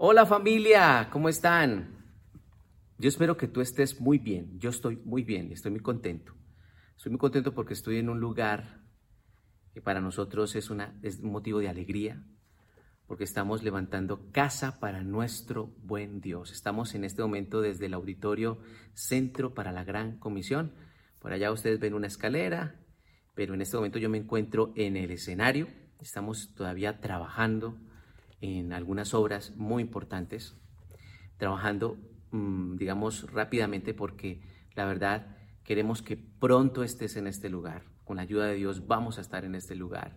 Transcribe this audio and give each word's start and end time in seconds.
Hola 0.00 0.26
familia, 0.26 1.08
¿cómo 1.10 1.28
están? 1.28 1.88
Yo 2.98 3.08
espero 3.08 3.36
que 3.36 3.48
tú 3.48 3.60
estés 3.60 4.00
muy 4.00 4.18
bien. 4.18 4.56
Yo 4.60 4.70
estoy 4.70 4.94
muy 4.98 5.24
bien, 5.24 5.50
estoy 5.50 5.72
muy 5.72 5.80
contento. 5.80 6.34
Estoy 6.96 7.10
muy 7.10 7.18
contento 7.18 7.52
porque 7.52 7.74
estoy 7.74 7.98
en 7.98 8.08
un 8.08 8.20
lugar 8.20 8.84
que 9.74 9.82
para 9.82 10.00
nosotros 10.00 10.54
es, 10.54 10.70
un 10.70 11.32
motivo 11.32 11.58
de 11.58 11.68
alegría, 11.68 12.22
porque 13.08 13.24
estamos 13.24 13.64
levantando 13.64 14.30
casa 14.30 14.78
para 14.78 15.02
nuestro 15.02 15.74
buen 15.82 16.20
Dios. 16.20 16.52
Estamos 16.52 16.94
en 16.94 17.02
este 17.02 17.22
momento 17.22 17.60
desde 17.60 17.86
el 17.86 17.94
auditorio 17.94 18.60
Centro 18.94 19.52
para 19.52 19.72
la 19.72 19.82
Gran 19.82 20.20
Comisión. 20.20 20.74
Por 21.18 21.32
allá 21.32 21.50
ustedes 21.50 21.80
ven 21.80 21.94
una 21.94 22.06
escalera, 22.06 22.80
pero 23.34 23.52
en 23.52 23.62
este 23.62 23.76
momento 23.76 23.98
yo 23.98 24.08
me 24.08 24.18
encuentro 24.18 24.72
en 24.76 24.96
el 24.96 25.10
escenario. 25.10 25.66
Estamos 26.00 26.54
todavía 26.54 27.00
trabajando 27.00 27.76
en 28.40 28.72
algunas 28.72 29.14
obras 29.14 29.54
muy 29.56 29.82
importantes, 29.82 30.56
trabajando, 31.36 31.98
mm, 32.30 32.76
digamos, 32.76 33.30
rápidamente 33.32 33.94
porque 33.94 34.40
la 34.74 34.84
verdad 34.84 35.36
queremos 35.64 36.02
que 36.02 36.16
pronto 36.16 36.82
estés 36.82 37.16
en 37.16 37.26
este 37.26 37.48
lugar. 37.48 37.84
Con 38.04 38.16
la 38.16 38.22
ayuda 38.22 38.46
de 38.46 38.54
Dios 38.54 38.86
vamos 38.86 39.18
a 39.18 39.20
estar 39.20 39.44
en 39.44 39.54
este 39.54 39.74
lugar. 39.74 40.16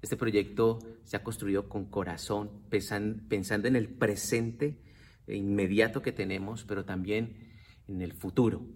Este 0.00 0.16
proyecto 0.16 0.80
se 1.04 1.16
ha 1.16 1.22
construido 1.22 1.68
con 1.68 1.86
corazón, 1.86 2.50
pensando 2.68 3.68
en 3.68 3.76
el 3.76 3.88
presente 3.88 4.80
inmediato 5.28 6.02
que 6.02 6.12
tenemos, 6.12 6.64
pero 6.64 6.84
también 6.84 7.36
en 7.86 8.02
el 8.02 8.12
futuro, 8.12 8.66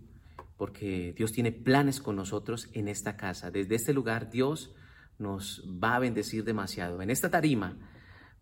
porque 0.56 1.12
Dios 1.16 1.32
tiene 1.32 1.52
planes 1.52 2.01
con 2.01 2.16
nosotros 2.16 2.68
en 2.73 2.88
esta 2.88 3.16
casa. 3.16 3.51
Desde 3.51 3.74
este 3.74 3.92
lugar 3.92 4.30
Dios 4.30 4.74
nos 5.18 5.65
va 5.82 5.96
a 5.96 6.01
bendecir 6.01 6.45
demasiado. 6.45 7.02
En 7.02 7.10
esta 7.10 7.30
tarima 7.30 7.76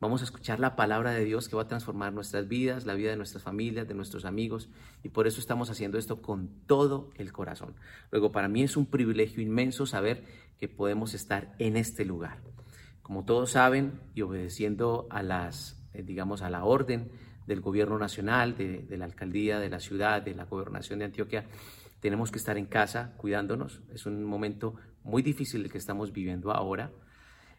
Vamos 0.01 0.21
a 0.21 0.25
escuchar 0.25 0.61
la 0.61 0.77
palabra 0.77 1.13
de 1.13 1.25
Dios 1.25 1.49
que 1.49 1.57
va 1.57 1.63
a 1.63 1.69
transformar 1.69 2.13
nuestras 2.13 2.49
vidas, 2.49 2.85
la 2.85 2.95
vida 2.95 3.11
de 3.11 3.17
nuestras 3.17 3.43
familias, 3.43 3.87
de 3.87 3.95
nuestros 3.95 4.25
amigos, 4.25 4.69
y 5.03 5.09
por 5.09 5.27
eso 5.27 5.41
estamos 5.41 5.71
haciendo 5.71 5.99
esto 5.99 6.21
con 6.21 6.49
todo 6.67 7.11
el 7.17 7.33
corazón. 7.33 7.75
Luego, 8.11 8.33
para 8.33 8.49
mí 8.49 8.63
es 8.63 8.77
un 8.77 8.87
privilegio 8.87 9.43
inmenso 9.43 9.87
saber 9.87 10.25
que 10.59 10.69
podemos 10.69 11.15
estar 11.15 11.55
en 11.59 11.77
este 11.77 12.05
lugar. 12.05 12.43
Como 13.03 13.25
todos 13.25 13.53
saben, 13.53 14.01
y 14.15 14.23
obedeciendo 14.23 15.07
a 15.11 15.23
las, 15.23 15.81
eh, 15.93 16.03
digamos, 16.03 16.43
a 16.43 16.51
la 16.51 16.65
orden 16.65 17.11
del 17.47 17.61
gobierno 17.61 17.99
nacional, 17.99 18.57
de, 18.57 18.87
la 18.97 19.05
alcaldía, 19.05 19.59
de 19.59 19.71
la 19.71 19.81
ciudad, 19.81 20.23
de 20.23 20.35
la 20.35 20.45
gobernación 20.45 20.99
de 20.99 21.07
Antioquia, 21.07 21.47
tenemos 22.01 22.31
que 22.31 22.39
estar 22.39 22.59
en 22.59 22.67
casa 22.67 23.15
cuidándonos. 23.17 23.81
Es 23.93 24.07
un 24.07 24.25
momento 24.25 24.75
muy 25.03 25.23
difícil 25.23 25.63
el 25.63 25.71
que 25.71 25.79
estamos 25.79 26.13
viviendo 26.13 26.51
ahora, 26.51 26.93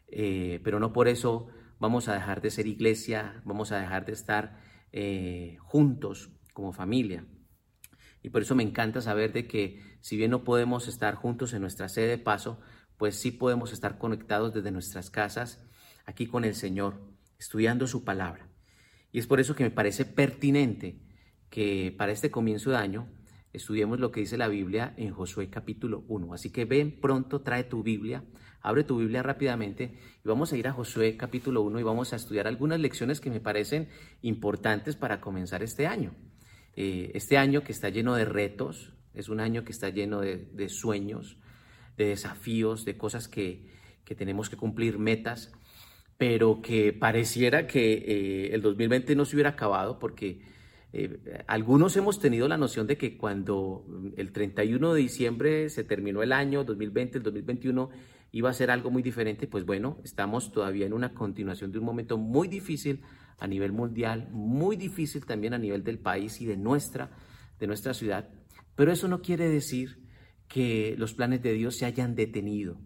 eh, 0.07 0.59
pero 0.63 0.79
no 0.79 0.93
por 0.93 1.07
eso 1.07 1.47
vamos 1.85 2.07
a 2.07 2.15
dejar 2.15 2.41
de 2.41 2.49
ser 2.49 2.65
iglesia, 2.65 3.43
vamos 3.45 3.71
a 3.71 3.77
dejar 3.79 4.07
de 4.07 4.13
estar 4.13 4.59
eh, 4.91 5.57
juntos 5.59 6.31
como 6.51 6.73
familia. 6.73 7.27
Y 8.23 8.31
por 8.31 8.41
eso 8.41 8.55
me 8.55 8.63
encanta 8.63 9.01
saber 9.01 9.31
de 9.33 9.45
que 9.47 9.99
si 10.01 10.17
bien 10.17 10.31
no 10.31 10.43
podemos 10.43 10.87
estar 10.87 11.13
juntos 11.13 11.53
en 11.53 11.61
nuestra 11.61 11.87
sede 11.87 12.07
de 12.07 12.17
paso, 12.17 12.59
pues 12.97 13.17
sí 13.17 13.29
podemos 13.29 13.71
estar 13.71 13.99
conectados 13.99 14.51
desde 14.51 14.71
nuestras 14.71 15.11
casas 15.11 15.63
aquí 16.07 16.25
con 16.25 16.43
el 16.43 16.55
Señor, 16.55 16.99
estudiando 17.37 17.85
su 17.85 18.03
palabra. 18.03 18.49
Y 19.11 19.19
es 19.19 19.27
por 19.27 19.39
eso 19.39 19.53
que 19.53 19.63
me 19.63 19.69
parece 19.69 20.05
pertinente 20.05 21.03
que 21.51 21.93
para 21.95 22.13
este 22.13 22.31
comienzo 22.31 22.71
de 22.71 22.77
año 22.77 23.13
estudiemos 23.53 23.99
lo 23.99 24.11
que 24.11 24.21
dice 24.21 24.39
la 24.39 24.47
Biblia 24.47 24.95
en 24.97 25.13
Josué 25.13 25.51
capítulo 25.51 26.03
1. 26.07 26.33
Así 26.33 26.49
que 26.49 26.65
ven 26.65 26.99
pronto, 26.99 27.41
trae 27.41 27.63
tu 27.63 27.83
Biblia, 27.83 28.23
abre 28.65 28.83
tu 28.83 28.97
Biblia 28.97 29.21
rápidamente 29.21 29.91
y 30.23 30.27
vamos 30.27 30.51
a 30.51 30.57
ir 30.57 30.67
a 30.67 30.73
Josué 30.73 31.15
capítulo 31.17 31.61
1 31.61 31.79
y 31.79 31.83
vamos 31.83 32.13
a 32.13 32.15
estudiar 32.15 32.47
algunas 32.47 32.79
lecciones 32.79 33.21
que 33.21 33.29
me 33.29 33.39
parecen 33.39 33.89
importantes 34.23 34.95
para 34.95 35.21
comenzar 35.21 35.61
este 35.61 35.85
año. 35.85 36.15
Eh, 36.75 37.11
este 37.13 37.37
año 37.37 37.63
que 37.63 37.71
está 37.71 37.89
lleno 37.89 38.15
de 38.15 38.25
retos, 38.25 38.91
es 39.13 39.29
un 39.29 39.39
año 39.39 39.63
que 39.63 39.71
está 39.71 39.89
lleno 39.89 40.19
de, 40.21 40.69
sueños, 40.69 41.37
de 41.95 42.07
desafíos, 42.07 42.85
de 42.85 42.97
cosas 42.97 43.27
que, 43.27 43.69
tenemos 44.17 44.49
que 44.49 44.57
cumplir, 44.57 44.97
metas, 44.97 45.53
pero 46.17 46.59
que 46.63 46.91
pareciera 46.91 47.67
que 47.67 47.93
eh, 47.93 48.55
el 48.55 48.63
2020 48.63 49.15
no 49.15 49.25
se 49.25 49.35
hubiera 49.35 49.51
acabado 49.51 49.99
porque 49.99 50.41
eh, 50.91 51.43
algunos 51.45 51.95
hemos 51.97 52.19
tenido 52.19 52.47
la 52.47 52.57
noción 52.57 52.87
de 52.87 52.97
que 52.97 53.15
cuando 53.15 53.85
el 54.17 54.31
31 54.31 54.93
de 54.93 55.01
diciembre 55.01 55.69
se 55.69 55.83
terminó 55.83 56.23
el 56.23 56.31
año 56.31 56.63
2020, 56.63 57.19
el 57.19 57.23
2021 57.23 58.14
iba 58.35 58.49
a 58.49 58.53
ser 58.53 58.69
algo 58.69 58.91
muy 58.91 59.01
diferente, 59.01 59.47
pues 59.47 59.65
bueno, 59.65 59.97
estamos 60.03 60.51
todavía 60.51 60.85
en 60.85 60.91
una 60.91 61.13
continuación 61.13 61.71
de 61.71 61.79
un 61.79 61.85
momento 61.85 62.17
muy 62.17 62.49
difícil 62.49 63.01
a 63.39 63.47
nivel 63.47 63.71
mundial, 63.71 64.27
muy 64.29 64.75
difícil 64.75 65.25
también 65.25 65.53
a 65.53 65.57
nivel 65.57 65.85
del 65.85 65.99
país 65.99 66.41
y 66.41 66.45
de 66.45 66.57
nuestra, 66.57 67.11
de 67.59 67.67
nuestra 67.67 67.93
ciudad, 67.93 68.27
pero 68.75 68.91
eso 68.91 69.07
no 69.07 69.21
quiere 69.21 69.47
decir 69.47 70.05
que 70.49 70.95
los 70.97 71.13
planes 71.13 71.43
de 71.43 71.53
Dios 71.53 71.77
se 71.77 71.85
hayan 71.85 72.13
detenido. 72.13 72.77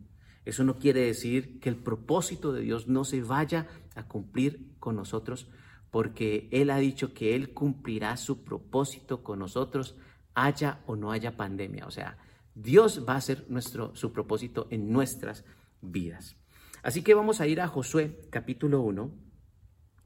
Eso 0.45 0.63
no 0.63 0.77
quiere 0.77 1.01
decir 1.01 1.59
que 1.59 1.69
el 1.69 1.77
propósito 1.77 2.53
de 2.53 2.61
Dios 2.61 2.87
no 2.87 3.03
se 3.03 3.23
vaya 3.23 3.65
a 3.95 4.07
cumplir 4.07 4.75
con 4.77 4.95
nosotros 4.95 5.47
porque 5.89 6.47
Él 6.51 6.69
ha 6.69 6.77
dicho 6.77 7.15
que 7.15 7.33
Él 7.33 7.55
cumplirá 7.55 8.17
su 8.17 8.43
propósito 8.43 9.23
con 9.23 9.39
nosotros, 9.39 9.95
haya 10.35 10.81
o 10.85 10.95
no 10.95 11.11
haya 11.11 11.35
pandemia. 11.35 11.87
O 11.87 11.91
sea, 11.91 12.19
Dios 12.61 13.05
va 13.07 13.13
a 13.13 13.17
hacer 13.17 13.45
nuestro, 13.47 13.95
su 13.95 14.11
propósito 14.11 14.67
en 14.69 14.91
nuestras 14.91 15.45
vidas. 15.81 16.35
Así 16.83 17.03
que 17.03 17.13
vamos 17.13 17.39
a 17.39 17.47
ir 17.47 17.61
a 17.61 17.67
Josué 17.67 18.19
capítulo 18.29 18.81
1, 18.81 19.11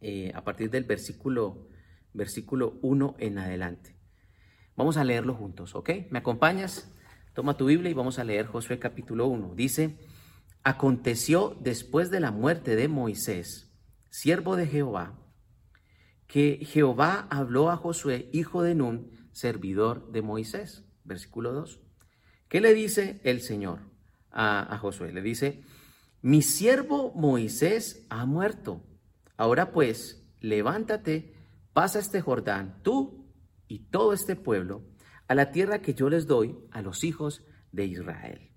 eh, 0.02 0.32
a 0.36 0.44
partir 0.44 0.70
del 0.70 0.84
versículo, 0.84 1.68
versículo 2.14 2.78
1 2.84 3.16
en 3.18 3.40
adelante. 3.40 3.96
Vamos 4.76 4.98
a 4.98 5.04
leerlo 5.04 5.34
juntos, 5.34 5.74
¿ok? 5.74 5.90
¿Me 6.12 6.20
acompañas? 6.20 6.96
Toma 7.34 7.58
tu 7.58 7.66
Biblia 7.66 7.90
y 7.90 7.96
vamos 7.96 8.20
a 8.20 8.24
leer 8.24 8.46
Josué 8.46 8.78
capítulo 8.78 9.26
1. 9.28 9.56
Dice, 9.56 9.98
aconteció 10.64 11.58
después 11.60 12.12
de 12.12 12.20
la 12.20 12.30
muerte 12.30 12.76
de 12.76 12.88
Moisés, 12.88 13.72
siervo 14.12 14.56
de 14.56 14.68
Jehová, 14.68 15.20
que 16.28 16.60
Jehová 16.64 17.28
habló 17.32 17.72
a 17.72 17.78
Josué, 17.78 18.30
hijo 18.32 18.62
de 18.62 18.76
Nun, 18.76 19.10
servidor 19.32 20.12
de 20.12 20.22
Moisés. 20.22 20.86
Versículo 21.04 21.52
2. 21.52 21.83
¿Qué 22.54 22.62
le 22.62 22.76
dice 22.76 23.20
el 23.24 23.42
Señor 23.42 23.80
a, 24.30 24.78
Josué? 24.78 25.12
Le 25.12 25.24
dice, 25.24 25.64
mi 26.22 26.44
siervo 26.44 27.12
Moisés 27.16 28.06
ha 28.12 28.28
muerto. 28.28 28.84
Ahora 29.38 29.72
pues, 29.72 30.24
levántate, 30.40 31.34
pasa 31.74 31.98
este 31.98 32.22
Jordán, 32.22 32.80
tú 32.84 33.34
y 33.68 33.90
todo 33.90 34.14
este 34.14 34.36
pueblo, 34.36 34.84
a 35.28 35.34
la 35.34 35.52
tierra 35.52 35.82
que 35.82 35.96
yo 35.96 36.12
les 36.12 36.28
doy 36.28 36.56
a 36.70 36.84
los 36.84 37.04
hijos 37.04 37.44
de 37.72 37.86
Israel. 37.86 38.52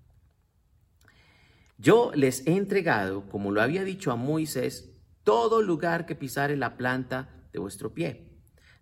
Yo 1.79 2.11
les 2.13 2.45
he 2.45 2.55
entregado, 2.55 3.27
como 3.29 3.51
lo 3.51 3.63
había 3.63 3.83
dicho 3.83 4.11
a 4.11 4.15
Moisés, 4.15 4.91
todo 5.23 5.63
lugar 5.63 6.05
que 6.05 6.13
pisare 6.13 6.55
la 6.55 6.77
planta 6.77 7.37
vuestro 7.57 7.93
pie, 7.93 8.29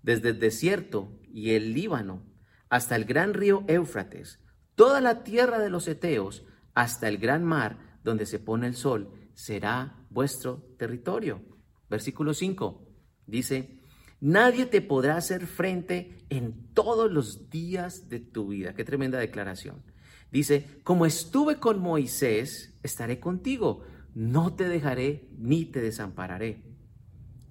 desde 0.01 0.29
el 0.29 0.39
desierto 0.39 1.17
y 1.23 1.51
el 1.51 1.73
Líbano 1.73 2.21
hasta 2.69 2.95
el 2.95 3.05
gran 3.05 3.33
río 3.33 3.63
Éufrates, 3.67 4.39
toda 4.75 5.01
la 5.01 5.23
tierra 5.23 5.59
de 5.59 5.69
los 5.69 5.87
Eteos, 5.87 6.45
hasta 6.73 7.07
el 7.07 7.17
gran 7.17 7.43
mar 7.43 7.99
donde 8.03 8.25
se 8.25 8.39
pone 8.39 8.67
el 8.67 8.75
sol, 8.75 9.11
será 9.33 10.05
vuestro 10.09 10.75
territorio. 10.77 11.41
Versículo 11.89 12.33
5 12.33 12.87
dice, 13.27 13.79
nadie 14.19 14.65
te 14.65 14.81
podrá 14.81 15.17
hacer 15.17 15.47
frente 15.47 16.25
en 16.29 16.73
todos 16.73 17.11
los 17.11 17.49
días 17.49 18.09
de 18.09 18.19
tu 18.19 18.49
vida. 18.49 18.73
Qué 18.73 18.83
tremenda 18.83 19.19
declaración. 19.19 19.83
Dice, 20.31 20.81
como 20.83 21.05
estuve 21.05 21.59
con 21.59 21.79
Moisés, 21.79 22.77
estaré 22.83 23.19
contigo, 23.19 23.83
no 24.13 24.55
te 24.55 24.67
dejaré 24.67 25.29
ni 25.37 25.65
te 25.65 25.81
desampararé. 25.81 26.63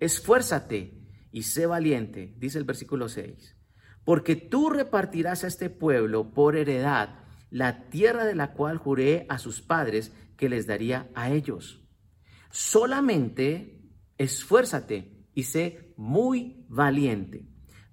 Esfuérzate 0.01 1.01
y 1.33 1.43
sé 1.43 1.67
valiente, 1.67 2.35
dice 2.39 2.59
el 2.59 2.65
versículo 2.65 3.09
6, 3.09 3.54
porque 4.05 4.37
tú 4.37 4.71
repartirás 4.71 5.45
a 5.45 5.47
este 5.47 5.71
pueblo 5.71 6.33
por 6.33 6.57
heredad 6.57 7.21
la 7.51 7.89
tierra 7.89 8.25
de 8.25 8.35
la 8.35 8.53
cual 8.53 8.79
juré 8.79 9.27
a 9.29 9.39
sus 9.39 9.61
padres 9.63 10.13
que 10.37 10.49
les 10.49 10.67
daría 10.67 11.09
a 11.15 11.31
ellos. 11.31 11.81
Solamente 12.51 13.81
esfuérzate 14.19 15.27
y 15.35 15.45
sé 15.45 15.93
muy 15.97 16.65
valiente 16.69 17.47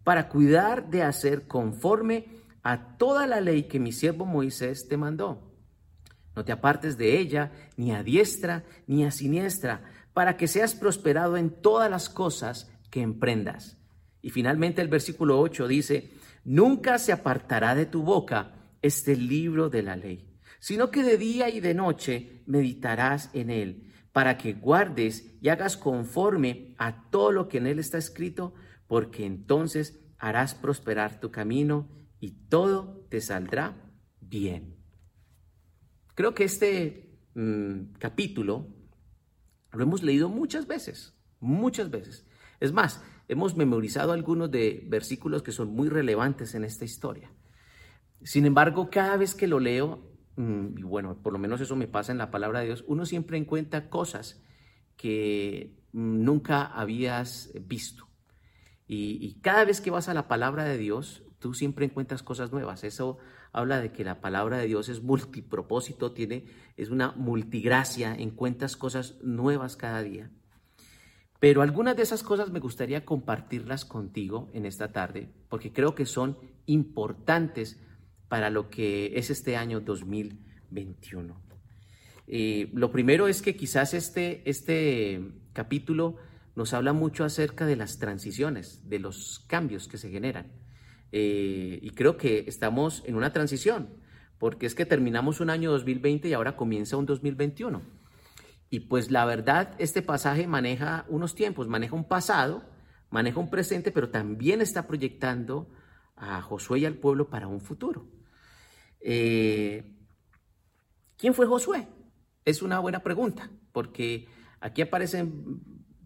para 0.04 0.30
cuidar 0.30 0.90
de 0.90 1.04
hacer 1.04 1.48
conforme 1.48 2.28
a 2.64 2.98
toda 2.98 3.28
la 3.28 3.42
ley 3.42 3.64
que 3.64 3.80
mi 3.80 3.92
siervo 3.92 4.26
Moisés 4.26 4.88
te 4.88 4.98
mandó. 4.98 5.52
No 6.36 6.46
te 6.46 6.52
apartes 6.52 6.98
de 6.98 7.20
ella 7.20 7.52
ni 7.78 7.92
a 7.92 8.04
diestra 8.04 8.64
ni 8.88 9.04
a 9.04 9.12
siniestra, 9.12 9.84
para 10.14 10.38
que 10.38 10.48
seas 10.48 10.76
prosperado 10.76 11.38
en 11.38 11.50
todas 11.50 11.90
las 11.90 12.10
cosas 12.10 12.70
que 12.90 13.02
emprendas. 13.02 13.78
Y 14.22 14.30
finalmente 14.30 14.82
el 14.82 14.88
versículo 14.88 15.40
8 15.40 15.68
dice, 15.68 16.12
nunca 16.44 17.00
se 17.00 17.12
apartará 17.12 17.76
de 17.76 17.86
tu 17.86 18.04
boca 18.04 18.54
este 18.82 19.16
libro 19.16 19.70
de 19.70 19.84
la 19.84 19.96
ley, 19.96 20.40
sino 20.60 20.92
que 20.92 21.04
de 21.04 21.18
día 21.18 21.50
y 21.50 21.60
de 21.60 21.74
noche 21.74 22.44
meditarás 22.46 23.30
en 23.34 23.50
él, 23.50 23.92
para 24.12 24.38
que 24.38 24.54
guardes 24.54 25.34
y 25.42 25.50
hagas 25.50 25.78
conforme 25.78 26.76
a 26.78 27.10
todo 27.10 27.32
lo 27.32 27.48
que 27.48 27.58
en 27.58 27.68
él 27.68 27.80
está 27.80 27.98
escrito, 27.98 28.54
porque 28.88 29.26
entonces 29.26 30.00
harás 30.18 30.54
prosperar 30.54 31.20
tu 31.20 31.32
camino 31.32 31.90
y 32.20 32.32
todo 32.50 33.06
te 33.10 33.22
saldrá 33.22 33.76
bien. 34.20 34.76
Creo 36.14 36.34
que 36.34 36.44
este 36.44 37.18
mm, 37.34 37.94
capítulo 37.98 38.68
lo 39.72 39.84
hemos 39.84 40.04
leído 40.04 40.30
muchas 40.30 40.68
veces, 40.68 41.16
muchas 41.40 41.90
veces. 41.90 42.26
Es 42.60 42.72
más, 42.74 43.02
hemos 43.28 43.56
memorizado 43.56 44.12
algunos 44.12 44.52
de 44.52 44.84
versículos 44.88 45.44
que 45.44 45.52
son 45.52 45.74
muy 45.74 45.90
relevantes 45.90 46.56
en 46.56 46.64
esta 46.64 46.86
historia. 46.86 47.32
Sin 48.24 48.46
embargo, 48.46 48.90
cada 48.90 49.18
vez 49.18 49.34
que 49.34 49.48
lo 49.48 49.60
leo, 49.60 50.00
mm, 50.36 50.78
y 50.78 50.84
bueno, 50.84 51.18
por 51.22 51.34
lo 51.34 51.40
menos 51.40 51.62
eso 51.62 51.76
me 51.76 51.88
pasa 51.88 52.12
en 52.12 52.18
la 52.18 52.32
palabra 52.32 52.60
de 52.60 52.68
Dios, 52.68 52.84
uno 52.88 53.06
siempre 53.06 53.38
encuentra 53.38 53.90
cosas 53.90 54.44
que 54.96 55.76
mm, 55.94 56.24
nunca 56.24 56.66
habías 56.66 57.52
visto. 57.68 58.08
Y, 58.94 59.40
cada 59.42 59.64
vez 59.64 59.80
que 59.80 59.90
vas 59.90 60.10
a 60.10 60.14
la 60.14 60.28
palabra 60.28 60.66
de 60.66 60.78
Dios, 60.78 61.24
tú 61.40 61.54
siempre 61.54 61.86
encuentras 61.86 62.24
cosas 62.24 62.52
nuevas. 62.52 62.84
Eso 62.84 63.20
habla 63.54 63.80
de 63.80 63.94
que 63.94 64.04
la 64.04 64.20
palabra 64.20 64.58
de 64.58 64.68
Dios 64.68 64.90
es 64.90 65.02
multipropósito, 65.02 66.12
tiene, 66.12 66.46
es 66.76 66.90
una 66.90 67.14
multigracia, 67.14 68.14
encuentras 68.14 68.76
cosas 68.76 69.16
nuevas 69.22 69.78
cada 69.78 70.04
día. 70.04 70.30
Pero 71.42 71.64
algunas 71.64 71.98
de 71.98 72.04
esas 72.04 72.22
cosas 72.22 72.52
me 72.52 72.60
gustaría 72.60 73.04
compartirlas 73.04 73.84
contigo 73.84 74.52
en 74.54 74.68
esta 74.68 74.92
tarde, 74.92 75.28
porque 75.50 75.74
creo 75.74 75.96
que 75.96 76.06
son 76.06 76.38
importantes 76.68 77.82
para 78.28 78.52
lo 78.52 78.70
que 78.70 79.14
es 79.16 79.32
este 79.32 79.58
año 79.58 79.80
2021. 79.80 81.42
Eh, 82.28 82.70
lo 82.74 82.92
primero 82.92 83.28
es 83.28 83.42
que 83.42 83.56
quizás 83.56 83.96
este, 83.96 84.48
este 84.48 85.32
capítulo 85.54 86.18
nos 86.56 86.76
habla 86.76 86.94
mucho 86.94 87.26
acerca 87.26 87.66
de 87.66 87.76
las 87.76 87.98
transiciones, 87.98 88.88
de 88.88 89.00
los 89.00 89.44
cambios 89.48 89.88
que 89.88 89.98
se 89.98 90.12
generan. 90.12 90.52
Eh, 91.12 91.80
y 91.82 91.90
creo 91.90 92.18
que 92.18 92.46
estamos 92.48 93.02
en 93.08 93.16
una 93.16 93.34
transición, 93.34 93.90
porque 94.38 94.68
es 94.68 94.76
que 94.76 94.86
terminamos 94.86 95.40
un 95.40 95.50
año 95.50 95.72
2020 95.72 96.28
y 96.28 96.34
ahora 96.34 96.56
comienza 96.56 96.98
un 96.98 97.08
2021. 97.08 97.82
Y 98.72 98.80
pues 98.80 99.12
la 99.12 99.26
verdad, 99.26 99.76
este 99.78 100.02
pasaje 100.02 100.48
maneja 100.48 101.06
unos 101.10 101.36
tiempos, 101.36 101.68
maneja 101.68 101.96
un 101.96 102.08
pasado, 102.08 102.64
maneja 103.12 103.40
un 103.40 103.52
presente, 103.52 103.92
pero 103.92 104.10
también 104.10 104.62
está 104.62 104.88
proyectando 104.88 105.70
a 106.16 106.42
Josué 106.42 106.80
y 106.80 106.86
al 106.86 106.96
pueblo 106.96 107.30
para 107.30 107.48
un 107.48 107.62
futuro. 107.62 108.08
Eh, 109.00 109.94
¿Quién 111.16 111.36
fue 111.36 111.46
Josué? 111.46 111.88
Es 112.46 112.64
una 112.64 112.80
buena 112.80 113.04
pregunta, 113.04 113.52
porque 113.72 114.28
aquí 114.60 114.82
aparecen 114.82 115.62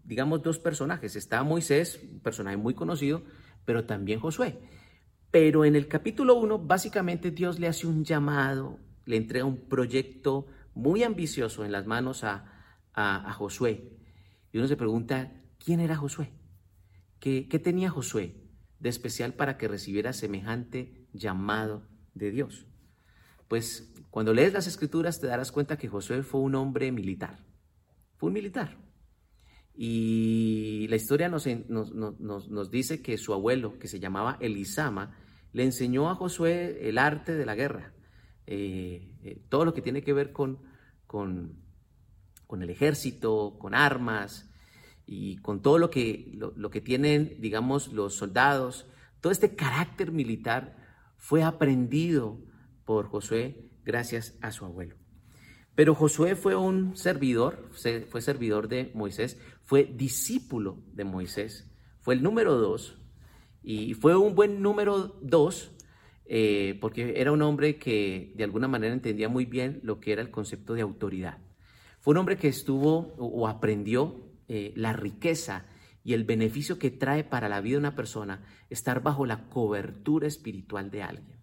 digamos, 0.06 0.42
dos 0.42 0.58
personajes. 0.58 1.16
Está 1.16 1.42
Moisés, 1.42 2.00
un 2.10 2.20
personaje 2.20 2.56
muy 2.56 2.74
conocido, 2.74 3.22
pero 3.64 3.84
también 3.84 4.20
Josué. 4.20 4.58
Pero 5.30 5.64
en 5.64 5.76
el 5.76 5.88
capítulo 5.88 6.36
1, 6.36 6.60
básicamente 6.60 7.30
Dios 7.30 7.58
le 7.58 7.66
hace 7.66 7.86
un 7.86 8.04
llamado, 8.04 8.78
le 9.04 9.16
entrega 9.16 9.44
un 9.44 9.68
proyecto 9.68 10.46
muy 10.74 11.02
ambicioso 11.02 11.64
en 11.64 11.72
las 11.72 11.86
manos 11.86 12.24
a, 12.24 12.52
Josué. 13.32 13.92
Y 14.52 14.58
uno 14.58 14.66
se 14.66 14.76
pregunta, 14.76 15.32
¿quién 15.58 15.80
era 15.80 15.96
Josué? 15.96 16.32
¿Qué, 17.20 17.48
¿Qué 17.48 17.58
tenía 17.58 17.90
Josué 17.90 18.36
de 18.78 18.88
especial 18.88 19.34
para 19.34 19.56
que 19.58 19.68
recibiera 19.68 20.12
semejante 20.12 21.06
llamado 21.12 21.86
de 22.14 22.30
Dios? 22.30 22.66
Pues 23.48 23.92
cuando 24.10 24.32
lees 24.32 24.52
las 24.52 24.66
escrituras 24.66 25.20
te 25.20 25.26
darás 25.26 25.52
cuenta 25.52 25.76
que 25.76 25.88
Josué 25.88 26.22
fue 26.22 26.40
un 26.40 26.54
hombre 26.54 26.90
militar. 26.90 27.44
Fue 28.16 28.28
un 28.28 28.34
militar. 28.34 28.78
Y 29.74 30.86
la 30.88 30.96
historia 30.96 31.28
nos, 31.28 31.46
nos, 31.46 32.70
dice 32.70 33.02
que 33.02 33.18
su 33.18 33.34
abuelo, 33.34 33.78
que 33.78 33.88
se 33.88 34.00
llamaba 34.00 34.38
Elisama, 34.40 35.14
le 35.52 35.64
enseñó 35.64 36.08
a 36.08 36.14
Josué 36.14 36.88
el 36.88 36.96
arte 36.96 37.34
de 37.34 37.44
la 37.44 37.54
guerra, 37.54 37.92
eh, 38.46 39.12
eh, 39.22 39.42
todo 39.50 39.66
lo 39.66 39.74
que 39.74 39.82
tiene 39.82 40.02
que 40.02 40.14
ver 40.14 40.32
con, 40.32 40.60
con, 41.06 41.65
el 42.62 42.70
ejército, 42.70 43.56
con 43.58 43.74
armas 43.74 44.50
y 45.06 45.36
con 45.38 45.62
todo 45.62 45.78
lo 45.78 45.90
que, 45.90 46.32
lo 46.34 46.70
que 46.70 46.80
tienen, 46.80 47.36
digamos, 47.40 47.92
los 47.92 48.14
soldados. 48.14 48.86
Todo 49.20 49.32
este 49.32 49.54
carácter 49.54 50.12
militar 50.12 50.76
fue 51.16 51.42
aprendido 51.42 52.38
por 52.84 53.06
Josué 53.08 53.70
gracias 53.84 54.36
a 54.40 54.52
su 54.52 54.64
abuelo. 54.64 54.96
Pero 55.74 55.94
Josué 55.94 56.36
fue 56.36 56.56
un 56.56 56.96
servidor, 56.96 57.70
fue 58.08 58.20
servidor 58.22 58.68
de 58.68 58.90
Moisés, 58.94 59.38
fue 59.62 59.84
discípulo 59.84 60.82
de 60.92 61.04
Moisés, 61.04 61.70
fue 62.00 62.14
el 62.14 62.22
número 62.22 62.56
dos, 62.56 62.98
y 63.62 63.94
fue 63.94 64.16
un 64.16 64.34
buen 64.34 64.62
número 64.62 65.18
dos 65.20 65.72
eh, 66.28 66.76
porque 66.80 67.14
era 67.16 67.30
un 67.30 67.42
hombre 67.42 67.78
que 67.78 68.32
de 68.34 68.44
alguna 68.44 68.66
manera 68.68 68.92
entendía 68.92 69.28
muy 69.28 69.44
bien 69.44 69.80
lo 69.82 70.00
que 70.00 70.12
era 70.12 70.22
el 70.22 70.30
concepto 70.30 70.74
de 70.74 70.82
autoridad. 70.82 71.38
Fue 72.06 72.12
un 72.12 72.18
hombre 72.18 72.36
que 72.36 72.46
estuvo 72.46 73.16
o 73.18 73.48
aprendió 73.48 74.30
eh, 74.46 74.72
la 74.76 74.92
riqueza 74.92 75.66
y 76.04 76.12
el 76.12 76.22
beneficio 76.22 76.78
que 76.78 76.92
trae 76.92 77.24
para 77.24 77.48
la 77.48 77.60
vida 77.60 77.72
de 77.72 77.80
una 77.80 77.96
persona 77.96 78.44
estar 78.70 79.02
bajo 79.02 79.26
la 79.26 79.48
cobertura 79.48 80.28
espiritual 80.28 80.88
de 80.92 81.02
alguien. 81.02 81.42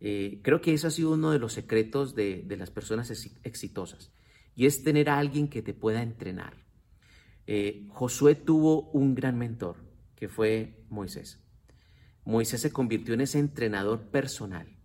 Eh, 0.00 0.40
creo 0.42 0.62
que 0.62 0.72
eso 0.72 0.86
ha 0.86 0.90
sido 0.90 1.12
uno 1.12 1.30
de 1.30 1.38
los 1.38 1.52
secretos 1.52 2.14
de, 2.14 2.42
las 2.56 2.70
personas 2.70 3.10
exitosas 3.44 4.14
y 4.56 4.64
es 4.64 4.82
tener 4.82 5.10
a 5.10 5.18
alguien 5.18 5.48
que 5.48 5.60
te 5.60 5.74
pueda 5.74 6.02
entrenar. 6.02 6.64
Eh, 7.46 7.84
Josué 7.90 8.36
tuvo 8.36 8.88
un 8.92 9.14
gran 9.14 9.36
mentor 9.36 9.76
que 10.16 10.30
fue 10.30 10.86
Moisés. 10.88 11.38
Moisés 12.24 12.62
se 12.62 12.72
convirtió 12.72 13.12
en 13.12 13.20
ese 13.20 13.38
entrenador 13.38 14.08
personal 14.08 14.78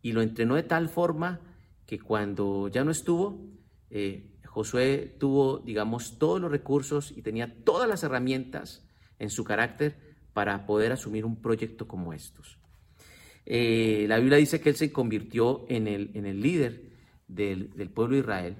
y 0.00 0.12
lo 0.12 0.22
entrenó 0.22 0.54
de 0.54 0.62
tal 0.62 0.88
forma 0.88 1.42
que 1.84 1.98
cuando 1.98 2.68
ya 2.68 2.84
no 2.84 2.90
estuvo, 2.90 3.52
eh, 3.90 4.30
Josué 4.46 5.16
tuvo, 5.18 5.58
digamos, 5.58 6.18
todos 6.18 6.40
los 6.40 6.50
recursos 6.50 7.12
y 7.16 7.22
tenía 7.22 7.62
todas 7.64 7.88
las 7.88 8.02
herramientas 8.02 8.86
en 9.18 9.30
su 9.30 9.44
carácter 9.44 10.16
para 10.32 10.66
poder 10.66 10.92
asumir 10.92 11.24
un 11.24 11.40
proyecto 11.40 11.88
como 11.88 12.12
estos. 12.12 12.58
Eh, 13.46 14.06
la 14.08 14.18
Biblia 14.18 14.38
dice 14.38 14.60
que 14.60 14.70
él 14.70 14.76
se 14.76 14.92
convirtió 14.92 15.66
en 15.68 15.86
el, 15.86 16.40
líder 16.40 16.82
del, 17.28 17.90
pueblo 17.94 18.14
de 18.14 18.20
Israel 18.20 18.56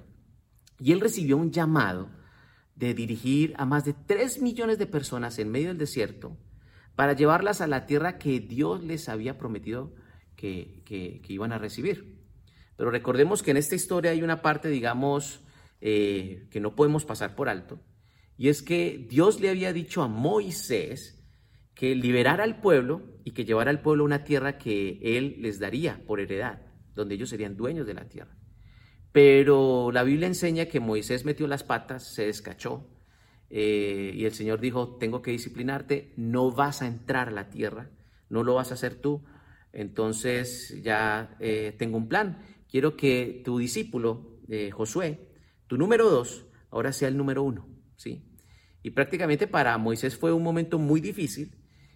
y 0.79 0.93
él 0.93 1.01
recibió 1.01 1.37
un 1.37 1.51
llamado 1.51 2.11
de 2.77 2.93
dirigir 2.93 3.55
a 3.57 3.65
más 3.65 3.85
de 3.85 3.95
3 3.95 4.43
millones 4.43 4.79
de 4.79 4.87
personas 4.87 5.39
en 5.39 5.51
medio 5.51 5.69
del 5.69 5.79
desierto 5.79 6.37
para 6.97 7.15
llevarlas 7.15 7.61
a 7.61 7.67
la 7.67 7.87
tierra 7.87 8.19
que 8.19 8.41
Dios 8.41 8.83
les 8.83 9.09
había 9.09 9.39
prometido 9.39 9.93
que, 10.37 11.23
iban 11.29 11.53
a 11.53 11.59
recibir. 11.59 12.24
Pero 12.77 12.91
recordemos 12.91 13.43
que 13.43 13.53
en 13.53 13.57
esta 13.57 13.75
historia 13.75 14.11
hay 14.11 14.23
una 14.23 14.43
parte, 14.43 14.69
digamos, 14.69 15.41
eh, 15.81 16.49
que 16.51 16.61
no 16.61 16.75
podemos 16.75 17.05
pasar 17.05 17.35
por 17.35 17.49
alto, 17.49 17.81
y 18.37 18.49
es 18.49 18.63
que 18.63 19.07
Dios 19.09 19.41
le 19.41 19.51
había 19.51 19.73
dicho 19.73 20.03
a 20.03 20.09
Moisés 20.09 21.23
que 21.75 21.95
liberara 21.95 22.45
al 22.45 22.61
pueblo 22.61 23.03
y 23.25 23.33
que 23.33 23.45
llevara 23.45 23.71
al 23.71 23.83
pueblo 23.83 24.05
a 24.05 24.07
una 24.07 24.25
tierra 24.25 24.59
que 24.59 24.99
él 25.03 25.37
les 25.41 25.59
daría 25.59 26.03
por 26.07 26.21
heredad, 26.21 26.63
donde 26.95 27.15
ellos 27.15 27.31
serían 27.31 27.57
dueños 27.57 27.87
de 27.87 27.95
la 27.95 28.09
tierra. 28.09 28.37
Pero 29.13 29.93
la 29.93 30.03
Biblia 30.03 30.27
enseña 30.27 30.67
que 30.67 30.81
Moisés 30.81 31.25
metió 31.25 31.47
las 31.47 31.63
patas, 31.63 32.15
se 32.15 32.27
descachó, 32.27 32.89
eh, 33.51 34.13
y 34.15 34.25
el 34.25 34.33
Señor 34.33 34.61
dijo, 34.61 34.97
tengo 34.97 35.23
que 35.23 35.31
disciplinarte, 35.31 36.13
no 36.17 36.51
vas 36.51 36.83
a 36.83 36.87
entrar 36.87 37.29
a 37.29 37.33
la 37.33 37.51
tierra, 37.51 37.91
no 38.29 38.43
lo 38.43 38.55
vas 38.55 38.71
a 38.73 38.75
hacer 38.75 38.97
tú, 38.97 39.25
entonces 39.73 40.81
ya 40.83 41.37
eh, 41.39 41.75
tengo 41.79 41.97
un 41.97 42.09
plan, 42.09 42.43
quiero 42.75 42.97
que 42.97 43.41
tu 43.45 43.59
discípulo, 43.59 44.41
eh, 44.49 44.73
Josué, 44.73 45.29
tu 45.69 45.79
número 45.79 46.11
dos, 46.11 46.45
ahora 46.73 46.93
sea 46.93 47.07
el 47.07 47.17
número 47.17 47.45
uno, 47.45 47.69
¿sí? 47.95 48.27
Y 48.83 48.91
prácticamente 48.91 49.47
para 49.47 49.79
Moisés 49.79 50.17
fue 50.17 50.33
un 50.33 50.43
momento 50.43 50.81
muy 50.81 51.01
difícil, 51.01 51.55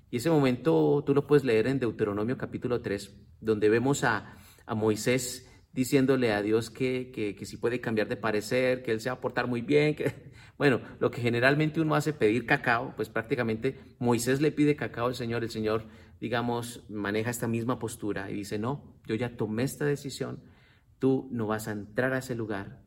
y 0.08 0.18
ese 0.18 0.30
momento 0.30 1.02
tú 1.04 1.16
lo 1.16 1.26
puedes 1.26 1.42
leer 1.42 1.66
en 1.66 1.80
Deuteronomio 1.80 2.38
capítulo 2.38 2.80
3, 2.80 3.12
donde 3.40 3.68
vemos 3.68 4.04
a, 4.04 4.38
Moisés 4.68 5.50
diciéndole 5.72 6.30
a 6.30 6.42
Dios 6.42 6.70
que, 6.70 7.10
que, 7.10 7.44
si 7.44 7.56
puede 7.56 7.80
cambiar 7.80 8.06
de 8.06 8.16
parecer, 8.16 8.84
que 8.84 8.92
él 8.92 9.00
se 9.00 9.08
va 9.08 9.16
a 9.16 9.20
portar 9.20 9.48
muy 9.48 9.62
bien. 9.62 9.96
Que, 9.96 10.30
bueno, 10.58 10.80
lo 11.00 11.10
que 11.10 11.20
generalmente 11.20 11.80
uno 11.80 11.96
hace 11.96 12.12
pedir 12.12 12.46
cacao, 12.46 12.94
pues 12.94 13.08
prácticamente 13.08 13.80
Moisés 13.98 14.40
le 14.40 14.52
pide 14.52 14.76
cacao 14.76 15.08
al 15.08 15.16
Señor, 15.16 15.42
el 15.42 15.50
Señor, 15.50 15.86
digamos, 16.20 16.88
maneja 16.88 17.30
esta 17.30 17.48
misma 17.48 17.80
postura 17.80 18.30
y 18.30 18.34
dice, 18.34 18.60
no, 18.60 19.00
yo 19.08 19.16
ya 19.16 19.36
tomé 19.36 19.64
esta 19.64 19.84
decisión, 19.84 20.40
tú 20.98 21.28
no 21.30 21.46
vas 21.46 21.68
a 21.68 21.72
entrar 21.72 22.12
a 22.12 22.18
ese 22.18 22.34
lugar, 22.34 22.82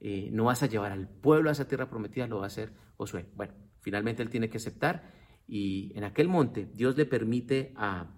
eh, 0.00 0.30
no 0.32 0.44
vas 0.44 0.62
a 0.62 0.66
llevar 0.66 0.92
al 0.92 1.08
pueblo 1.08 1.50
a 1.50 1.52
esa 1.52 1.68
tierra 1.68 1.88
prometida, 1.88 2.26
lo 2.26 2.38
va 2.38 2.44
a 2.44 2.46
hacer 2.46 2.72
Josué. 2.96 3.26
Bueno, 3.34 3.54
finalmente 3.80 4.22
él 4.22 4.30
tiene 4.30 4.48
que 4.48 4.58
aceptar 4.58 5.12
y 5.46 5.92
en 5.96 6.04
aquel 6.04 6.28
monte 6.28 6.70
Dios 6.74 6.96
le 6.96 7.06
permite 7.06 7.72
a, 7.76 8.16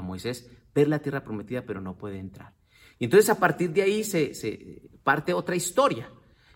Moisés 0.00 0.48
ver 0.72 0.86
la 0.86 1.00
tierra 1.00 1.24
prometida, 1.24 1.66
pero 1.66 1.80
no 1.80 1.98
puede 1.98 2.18
entrar. 2.18 2.54
Y 3.00 3.04
entonces 3.04 3.28
a 3.30 3.40
partir 3.40 3.72
de 3.72 3.82
ahí 3.82 4.04
se, 4.04 4.32
parte 5.02 5.32
otra 5.32 5.56
historia. 5.56 6.08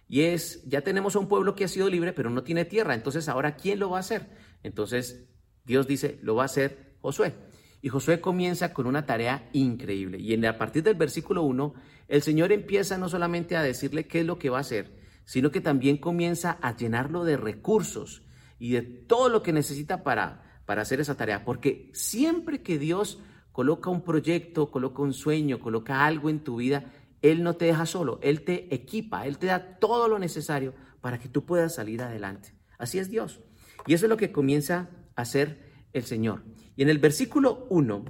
Y 0.09 0.21
es, 0.21 0.63
ya 0.69 0.83
tenemos 0.83 1.17
a 1.17 1.19
un 1.19 1.27
pueblo 1.27 1.57
que 1.57 1.65
ha 1.65 1.69
sido 1.69 1.89
libre, 1.89 2.13
pero 2.13 2.31
no 2.31 2.45
tiene 2.45 2.65
tierra. 2.65 2.95
Entonces, 2.95 3.29
¿ahora 3.29 3.57
quién 3.57 3.81
lo 3.81 3.91
va 3.91 3.97
a 3.97 4.01
hacer? 4.01 4.29
Entonces, 4.63 5.29
Dios 5.65 5.89
dice, 5.89 6.21
lo 6.23 6.37
va 6.37 6.43
a 6.43 6.47
hacer 6.47 6.97
Josué. 7.01 7.35
Y 7.83 7.89
Josué 7.89 8.21
comienza 8.21 8.73
con 8.73 8.87
una 8.87 9.05
tarea 9.05 9.49
increíble. 9.53 10.19
Y 10.19 10.33
en, 10.35 10.47
a 10.47 10.57
partir 10.57 10.85
del 10.85 10.95
versículo 10.95 11.43
1, 11.43 11.75
el 12.07 12.23
Señor 12.23 12.53
empieza 12.53 12.97
no 12.97 13.09
solamente 13.09 13.57
a 13.57 13.63
decirle 13.63 14.07
qué 14.07 14.21
es 14.21 14.27
lo 14.27 14.39
que 14.39 14.51
va 14.51 14.59
a 14.59 14.61
hacer, 14.61 14.97
sino 15.25 15.51
que 15.51 15.61
también 15.61 15.97
comienza 15.97 16.59
a 16.63 16.77
llenarlo 16.77 17.25
de 17.25 17.37
recursos 17.37 18.23
y 18.61 18.71
de 18.71 18.83
todo 18.83 19.29
lo 19.29 19.43
que 19.43 19.53
necesita 19.53 20.05
para, 20.05 20.61
para 20.65 20.83
hacer 20.83 21.01
esa 21.01 21.17
tarea. 21.17 21.45
Porque 21.45 21.91
siempre 21.93 22.63
que 22.63 22.79
Dios 22.79 23.19
coloca 23.51 23.91
un 23.91 24.03
proyecto, 24.03 24.71
coloca 24.71 25.03
un 25.03 25.13
sueño, 25.13 25.59
coloca 25.59 26.07
algo 26.07 26.31
en 26.31 26.45
tu 26.45 26.57
vida, 26.57 26.93
Él 27.21 27.43
no 27.43 27.57
te 27.57 27.65
deja 27.65 27.85
solo, 27.85 28.21
Él 28.23 28.45
te 28.45 28.73
equipa, 28.73 29.27
Él 29.27 29.39
te 29.39 29.49
da 29.49 29.79
todo 29.81 30.07
lo 30.07 30.21
necesario 30.21 30.73
para 31.01 31.19
que 31.19 31.29
tú 31.29 31.45
puedas 31.45 31.75
salir 31.75 32.01
adelante. 32.01 32.55
Así 32.79 33.01
es 33.01 33.11
Dios. 33.11 33.41
Y 33.89 33.95
eso 33.95 34.07
es 34.07 34.11
lo 34.11 34.17
que 34.17 34.31
comienza 34.31 34.89
a 35.17 35.23
hacer 35.23 35.73
el 35.93 36.05
Señor. 36.05 36.45
Y 36.77 36.83
en 36.83 36.89
el 36.89 36.99
versículo 36.99 37.67
1 37.71 38.05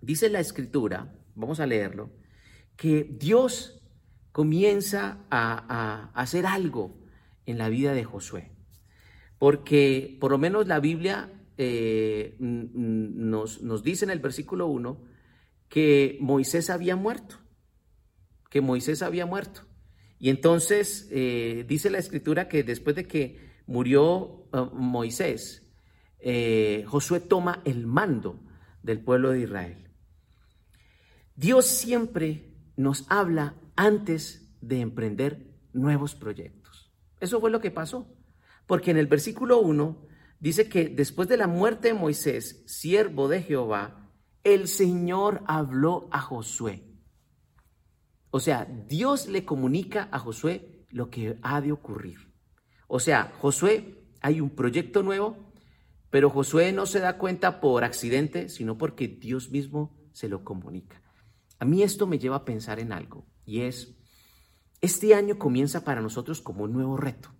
dice 0.00 0.28
la 0.28 0.40
escritura, 0.40 1.14
vamos 1.34 1.60
a 1.60 1.66
leerlo, 1.66 2.10
que 2.76 3.04
Dios 3.18 3.82
comienza 4.32 5.24
a, 5.30 6.10
hacer 6.14 6.46
algo 6.46 6.96
en 7.46 7.58
la 7.58 7.68
vida 7.68 7.92
de 7.92 8.04
Josué. 8.04 8.52
Porque 9.38 10.16
por 10.20 10.30
lo 10.30 10.38
menos 10.38 10.66
la 10.66 10.80
Biblia 10.80 11.32
eh, 11.56 12.36
nos, 12.38 13.62
nos, 13.62 13.82
dice 13.82 14.04
en 14.04 14.10
el 14.10 14.20
versículo 14.20 14.66
1 14.66 15.00
que 15.68 16.18
Moisés 16.20 16.70
había 16.70 16.96
muerto, 16.96 17.36
que 18.50 18.60
Moisés 18.60 19.02
había 19.02 19.26
muerto. 19.26 19.62
Y 20.18 20.30
entonces 20.30 21.08
eh, 21.10 21.64
dice 21.68 21.90
la 21.90 21.98
escritura 21.98 22.48
que 22.48 22.64
después 22.64 22.96
de 22.96 23.06
que 23.06 23.38
murió 23.66 24.48
uh, 24.52 24.70
Moisés, 24.72 25.67
eh, 26.20 26.84
Josué 26.86 27.20
toma 27.20 27.62
el 27.64 27.86
mando 27.86 28.40
del 28.82 29.00
pueblo 29.00 29.30
de 29.30 29.40
Israel. 29.40 29.88
Dios 31.36 31.66
siempre 31.66 32.54
nos 32.76 33.04
habla 33.08 33.54
antes 33.76 34.50
de 34.60 34.80
emprender 34.80 35.54
nuevos 35.72 36.14
proyectos. 36.14 36.92
Eso 37.20 37.40
fue 37.40 37.50
lo 37.50 37.60
que 37.60 37.70
pasó. 37.70 38.06
Porque 38.66 38.90
en 38.90 38.98
el 38.98 39.06
versículo 39.06 39.60
1 39.60 40.06
dice 40.40 40.68
que 40.68 40.88
después 40.88 41.28
de 41.28 41.36
la 41.36 41.46
muerte 41.46 41.88
de 41.88 41.94
Moisés, 41.94 42.62
siervo 42.66 43.28
de 43.28 43.42
Jehová, 43.42 44.10
el 44.44 44.68
Señor 44.68 45.42
habló 45.46 46.08
a 46.10 46.20
Josué. 46.20 46.84
O 48.30 48.40
sea, 48.40 48.66
Dios 48.86 49.26
le 49.26 49.44
comunica 49.44 50.08
a 50.12 50.18
Josué 50.18 50.86
lo 50.90 51.10
que 51.10 51.38
ha 51.42 51.60
de 51.60 51.72
ocurrir. 51.72 52.32
O 52.86 53.00
sea, 53.00 53.32
Josué, 53.38 54.04
hay 54.20 54.40
un 54.40 54.50
proyecto 54.50 55.02
nuevo, 55.02 55.47
pero 56.10 56.30
Josué 56.30 56.72
no 56.72 56.86
se 56.86 57.00
da 57.00 57.18
cuenta 57.18 57.60
por 57.60 57.84
accidente, 57.84 58.48
sino 58.48 58.78
porque 58.78 59.08
Dios 59.08 59.50
mismo 59.50 59.96
se 60.12 60.28
lo 60.28 60.44
comunica. 60.44 61.02
A 61.58 61.64
mí 61.64 61.82
esto 61.82 62.06
me 62.06 62.18
lleva 62.18 62.36
a 62.36 62.44
pensar 62.44 62.80
en 62.80 62.92
algo, 62.92 63.26
y 63.44 63.62
es, 63.62 63.96
este 64.80 65.14
año 65.14 65.38
comienza 65.38 65.84
para 65.84 66.00
nosotros 66.00 66.40
como 66.40 66.64
un 66.64 66.72
nuevo 66.72 66.96
reto. 66.96 67.30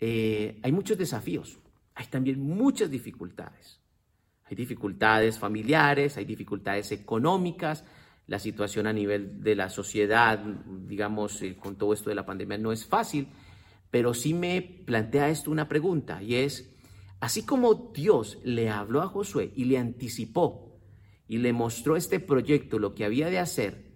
Eh, 0.00 0.60
hay 0.62 0.72
muchos 0.72 0.96
desafíos, 0.96 1.58
hay 1.94 2.06
también 2.06 2.40
muchas 2.40 2.90
dificultades. 2.90 3.80
Hay 4.44 4.54
dificultades 4.54 5.38
familiares, 5.38 6.16
hay 6.16 6.24
dificultades 6.24 6.92
económicas, 6.92 7.84
la 8.26 8.38
situación 8.38 8.86
a 8.86 8.92
nivel 8.92 9.42
de 9.42 9.56
la 9.56 9.70
sociedad, 9.70 10.38
digamos, 10.38 11.42
eh, 11.42 11.56
con 11.56 11.76
todo 11.76 11.92
esto 11.92 12.10
de 12.10 12.16
la 12.16 12.26
pandemia 12.26 12.58
no 12.58 12.72
es 12.72 12.86
fácil, 12.86 13.28
pero 13.90 14.14
sí 14.14 14.34
me 14.34 14.62
plantea 14.62 15.30
esto 15.30 15.50
una 15.50 15.68
pregunta, 15.68 16.22
y 16.22 16.36
es, 16.36 16.75
Así 17.20 17.44
como 17.44 17.92
Dios 17.94 18.38
le 18.44 18.68
habló 18.68 19.02
a 19.02 19.08
Josué 19.08 19.52
y 19.54 19.64
le 19.64 19.78
anticipó 19.78 20.80
y 21.26 21.38
le 21.38 21.52
mostró 21.52 21.96
este 21.96 22.20
proyecto, 22.20 22.78
lo 22.78 22.94
que 22.94 23.04
había 23.04 23.30
de 23.30 23.38
hacer, 23.38 23.86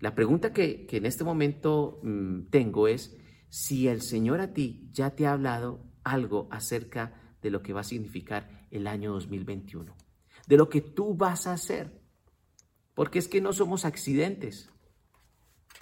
la 0.00 0.14
pregunta 0.14 0.52
que, 0.52 0.86
en 0.90 1.06
este 1.06 1.24
momento 1.24 2.00
mm, 2.02 2.50
tengo 2.50 2.88
es 2.88 3.16
si 3.48 3.88
el 3.88 4.02
Señor 4.02 4.40
a 4.40 4.52
ti 4.52 4.90
ya 4.92 5.14
te 5.14 5.26
ha 5.26 5.32
hablado 5.32 5.86
algo 6.02 6.48
acerca 6.50 7.36
de 7.40 7.50
lo 7.50 7.62
que 7.62 7.72
va 7.72 7.80
a 7.80 7.84
significar 7.84 8.66
el 8.70 8.86
año 8.86 9.12
2021, 9.12 9.96
de 10.46 10.56
lo 10.56 10.68
que 10.68 10.80
tú 10.80 11.14
vas 11.14 11.46
a 11.46 11.52
hacer. 11.52 12.02
Porque 12.94 13.18
es 13.18 13.28
que 13.28 13.40
no 13.40 13.52
somos 13.52 13.84
accidentes. 13.84 14.70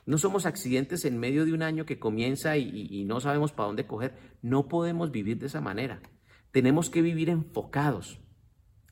No 0.06 0.18
somos 0.18 0.46
accidentes 0.46 1.04
en 1.04 1.18
medio 1.18 1.44
de 1.44 1.52
un 1.52 1.62
año 1.62 1.84
que 1.84 1.98
comienza 1.98 2.56
y 2.56 3.04
no 3.04 3.20
sabemos 3.20 3.52
para 3.52 3.66
dónde 3.66 3.86
coger. 3.86 4.16
No 4.40 4.68
podemos 4.68 5.10
vivir 5.10 5.38
de 5.38 5.46
esa 5.46 5.60
manera. 5.60 6.00
Tenemos 6.52 6.90
que 6.90 7.02
vivir 7.02 7.28
enfocados. 7.28 8.20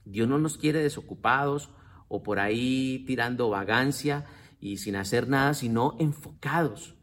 Dios 0.04 0.28
no 0.28 0.38
nos 0.38 0.56
quiere 0.56 0.82
desocupados 0.82 1.70
o 2.08 2.22
por 2.22 2.40
ahí 2.40 3.04
tirando 3.06 3.50
vagancia 3.50 4.26
y 4.60 4.78
sin 4.78 4.96
hacer 4.96 5.28
nada, 5.28 5.54
sino 5.54 5.96
enfocados. 6.00 6.96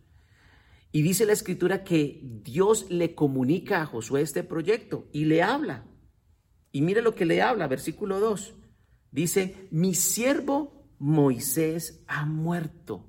Y 0.92 1.04
dice 1.04 1.26
la 1.26 1.34
escritura 1.34 1.84
que 1.84 2.22
Dios 2.24 2.90
le 2.90 3.14
comunica 3.14 3.82
a 3.82 3.86
Josué 3.86 4.22
este 4.22 4.44
proyecto 4.44 5.08
y 5.14 5.26
le 5.26 5.44
habla. 5.44 5.86
Y 6.72 6.82
mire 6.82 7.02
lo 7.02 7.16
que 7.16 7.26
le 7.26 7.42
habla, 7.42 7.68
versículo 7.68 8.20
2. 8.20 8.56
Dice, 9.12 9.68
mi 9.72 9.94
siervo 9.94 10.92
Moisés 11.00 12.04
ha 12.08 12.26
muerto. 12.26 13.06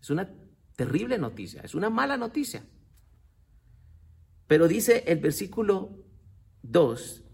Es 0.00 0.10
una 0.10 0.30
terrible 0.76 1.18
noticia, 1.18 1.62
es 1.62 1.74
una 1.74 1.90
mala 1.90 2.16
noticia. 2.16 2.64
Pero 4.46 4.68
dice 4.68 5.04
el 5.06 5.18
versículo 5.20 6.04
Dos, 6.62 7.24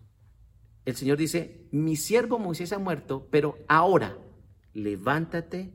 el 0.85 0.95
Señor 0.95 1.19
dice, 1.19 1.67
mi 1.73 1.97
siervo 1.97 2.39
Moisés 2.39 2.73
ha 2.73 2.79
muerto, 2.79 3.29
pero 3.31 3.59
ahora 3.69 4.19
levántate 4.73 5.73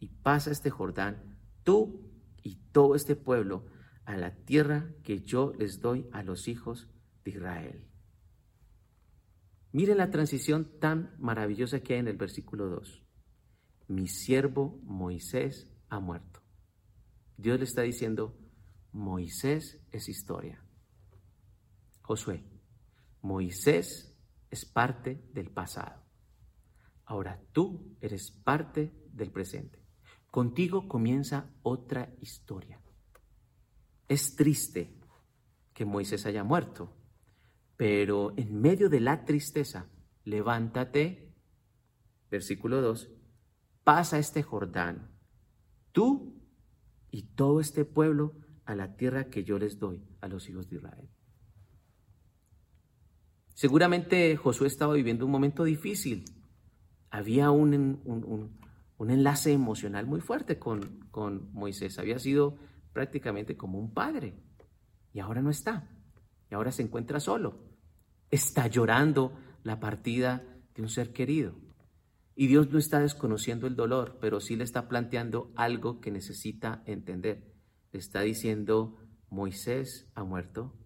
y 0.00 0.08
pasa 0.08 0.50
este 0.50 0.70
Jordán, 0.70 1.38
tú 1.62 2.10
y 2.42 2.56
todo 2.72 2.94
este 2.94 3.14
pueblo, 3.14 3.66
a 4.04 4.16
la 4.16 4.34
tierra 4.34 4.94
que 5.04 5.20
yo 5.20 5.52
les 5.58 5.80
doy 5.80 6.08
a 6.12 6.22
los 6.22 6.48
hijos 6.48 6.88
de 7.24 7.32
Israel. 7.32 7.84
Miren 9.70 9.98
la 9.98 10.10
transición 10.10 10.78
tan 10.80 11.14
maravillosa 11.18 11.80
que 11.80 11.92
hay 11.92 12.00
en 12.00 12.08
el 12.08 12.16
versículo 12.16 12.68
2. 12.68 13.04
Mi 13.88 14.08
siervo 14.08 14.80
Moisés 14.82 15.68
ha 15.90 16.00
muerto. 16.00 16.40
Dios 17.36 17.58
le 17.58 17.64
está 17.64 17.82
diciendo, 17.82 18.34
Moisés 18.92 19.78
es 19.92 20.08
historia. 20.08 20.64
Josué, 22.00 22.42
Moisés 23.22 24.16
es 24.50 24.64
parte 24.64 25.22
del 25.32 25.50
pasado. 25.50 26.02
Ahora 27.04 27.40
tú 27.52 27.96
eres 28.00 28.30
parte 28.30 28.92
del 29.12 29.30
presente. 29.30 29.82
Contigo 30.30 30.88
comienza 30.88 31.50
otra 31.62 32.14
historia. 32.20 32.80
Es 34.08 34.36
triste 34.36 34.94
que 35.72 35.84
Moisés 35.84 36.26
haya 36.26 36.44
muerto, 36.44 36.94
pero 37.76 38.34
en 38.36 38.60
medio 38.60 38.88
de 38.88 39.00
la 39.00 39.24
tristeza, 39.24 39.88
levántate, 40.24 41.34
versículo 42.30 42.80
2, 42.82 43.10
pasa 43.84 44.18
este 44.18 44.42
Jordán, 44.42 45.10
tú 45.92 46.42
y 47.10 47.22
todo 47.34 47.60
este 47.60 47.84
pueblo 47.84 48.34
a 48.64 48.74
la 48.74 48.96
tierra 48.96 49.30
que 49.30 49.44
yo 49.44 49.58
les 49.58 49.78
doy 49.78 50.04
a 50.20 50.28
los 50.28 50.48
hijos 50.48 50.68
de 50.68 50.76
Israel. 50.76 51.08
Seguramente 53.58 54.36
Josué 54.36 54.68
estaba 54.68 54.94
viviendo 54.94 55.26
un 55.26 55.32
momento 55.32 55.64
difícil. 55.64 56.24
Había 57.10 57.50
un, 57.50 57.74
un, 58.04 59.10
enlace 59.10 59.50
emocional 59.52 60.06
muy 60.06 60.20
fuerte 60.20 60.60
con, 60.60 61.08
con 61.10 61.52
Moisés. 61.52 61.98
Había 61.98 62.20
sido 62.20 62.56
prácticamente 62.92 63.56
como 63.56 63.80
un 63.80 63.92
padre. 63.92 64.38
Y 65.12 65.18
ahora 65.18 65.42
no 65.42 65.50
está. 65.50 65.90
Y 66.48 66.54
ahora 66.54 66.70
se 66.70 66.82
encuentra 66.82 67.18
solo. 67.18 67.64
Está 68.30 68.68
llorando 68.68 69.36
la 69.64 69.80
partida 69.80 70.44
de 70.76 70.82
un 70.82 70.88
ser 70.88 71.12
querido. 71.12 71.56
Y 72.36 72.46
Dios 72.46 72.70
no 72.70 72.78
está 72.78 73.00
desconociendo 73.00 73.66
el 73.66 73.74
dolor, 73.74 74.18
pero 74.20 74.38
sí 74.38 74.54
le 74.54 74.62
está 74.62 74.86
planteando 74.86 75.50
algo 75.56 76.00
que 76.00 76.12
necesita 76.12 76.84
entender. 76.86 77.56
Le 77.90 77.98
está 77.98 78.20
diciendo, 78.20 78.98
Moisés 79.30 80.12
ha 80.14 80.22
muerto, 80.22 80.78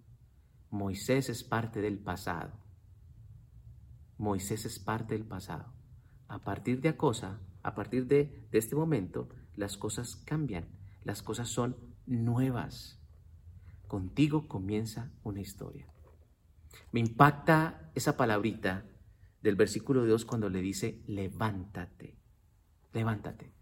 Moisés 0.70 1.28
es 1.28 1.44
parte 1.44 1.82
del 1.82 1.98
pasado. 1.98 2.61
Moisés 4.22 4.64
es 4.64 4.78
parte 4.78 5.14
del 5.14 5.26
pasado. 5.26 5.74
A 6.28 6.38
partir 6.38 6.80
de 6.80 6.90
Acosa, 6.90 7.40
a 7.64 7.74
partir 7.74 8.06
de, 8.06 8.46
de 8.52 8.58
este 8.58 8.76
momento, 8.76 9.28
las 9.56 9.76
cosas 9.76 10.14
cambian, 10.14 10.68
las 11.02 11.22
cosas 11.22 11.48
son 11.48 11.76
nuevas. 12.06 13.00
Contigo 13.88 14.46
comienza 14.46 15.10
una 15.24 15.40
historia. 15.40 15.92
Me 16.92 17.00
impacta 17.00 17.90
esa 17.96 18.16
palabrita 18.16 18.86
del 19.42 19.56
versículo 19.56 20.06
2 20.06 20.24
cuando 20.24 20.48
le 20.48 20.60
dice, 20.60 21.02
levántate, 21.08 22.16
levántate, 22.92 23.52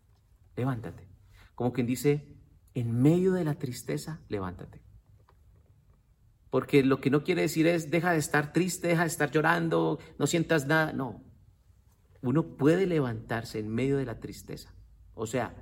levántate. 0.56 1.08
Como 1.54 1.72
quien 1.72 1.86
dice, 1.86 2.36
en 2.74 3.00
medio 3.00 3.32
de 3.32 3.44
la 3.44 3.54
tristeza, 3.54 4.20
levántate. 4.28 4.82
Porque 6.50 6.82
lo 6.82 7.00
que 7.00 7.10
no 7.10 7.22
quiere 7.22 7.42
decir 7.42 7.66
es 7.66 7.90
deja 7.90 8.12
de 8.12 8.18
estar 8.18 8.52
triste, 8.52 8.88
deja 8.88 9.02
de 9.02 9.08
estar 9.08 9.30
llorando, 9.30 9.98
no 10.18 10.26
sientas 10.26 10.66
nada. 10.66 10.92
No. 10.92 11.22
Uno 12.22 12.56
puede 12.56 12.86
levantarse 12.86 13.60
en 13.60 13.68
medio 13.68 13.96
de 13.96 14.04
la 14.04 14.20
tristeza. 14.20 14.74
O 15.14 15.26
sea, 15.26 15.54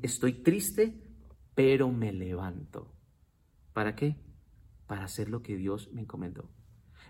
estoy 0.00 0.32
triste, 0.34 1.02
pero 1.54 1.90
me 1.90 2.12
levanto. 2.12 2.94
¿Para 3.72 3.96
qué? 3.96 4.16
Para 4.86 5.04
hacer 5.04 5.28
lo 5.28 5.42
que 5.42 5.56
Dios 5.56 5.90
me 5.92 6.02
encomendó. 6.02 6.48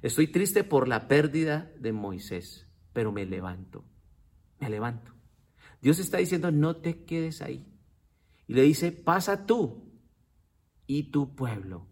Estoy 0.00 0.28
triste 0.28 0.64
por 0.64 0.88
la 0.88 1.06
pérdida 1.06 1.70
de 1.78 1.92
Moisés, 1.92 2.66
pero 2.92 3.12
me 3.12 3.26
levanto. 3.26 3.84
Me 4.58 4.70
levanto. 4.70 5.12
Dios 5.80 5.98
está 5.98 6.18
diciendo, 6.18 6.50
no 6.50 6.76
te 6.76 7.04
quedes 7.04 7.42
ahí. 7.42 7.68
Y 8.46 8.54
le 8.54 8.62
dice, 8.62 8.90
pasa 8.90 9.46
tú 9.46 9.92
y 10.86 11.10
tu 11.10 11.34
pueblo. 11.34 11.91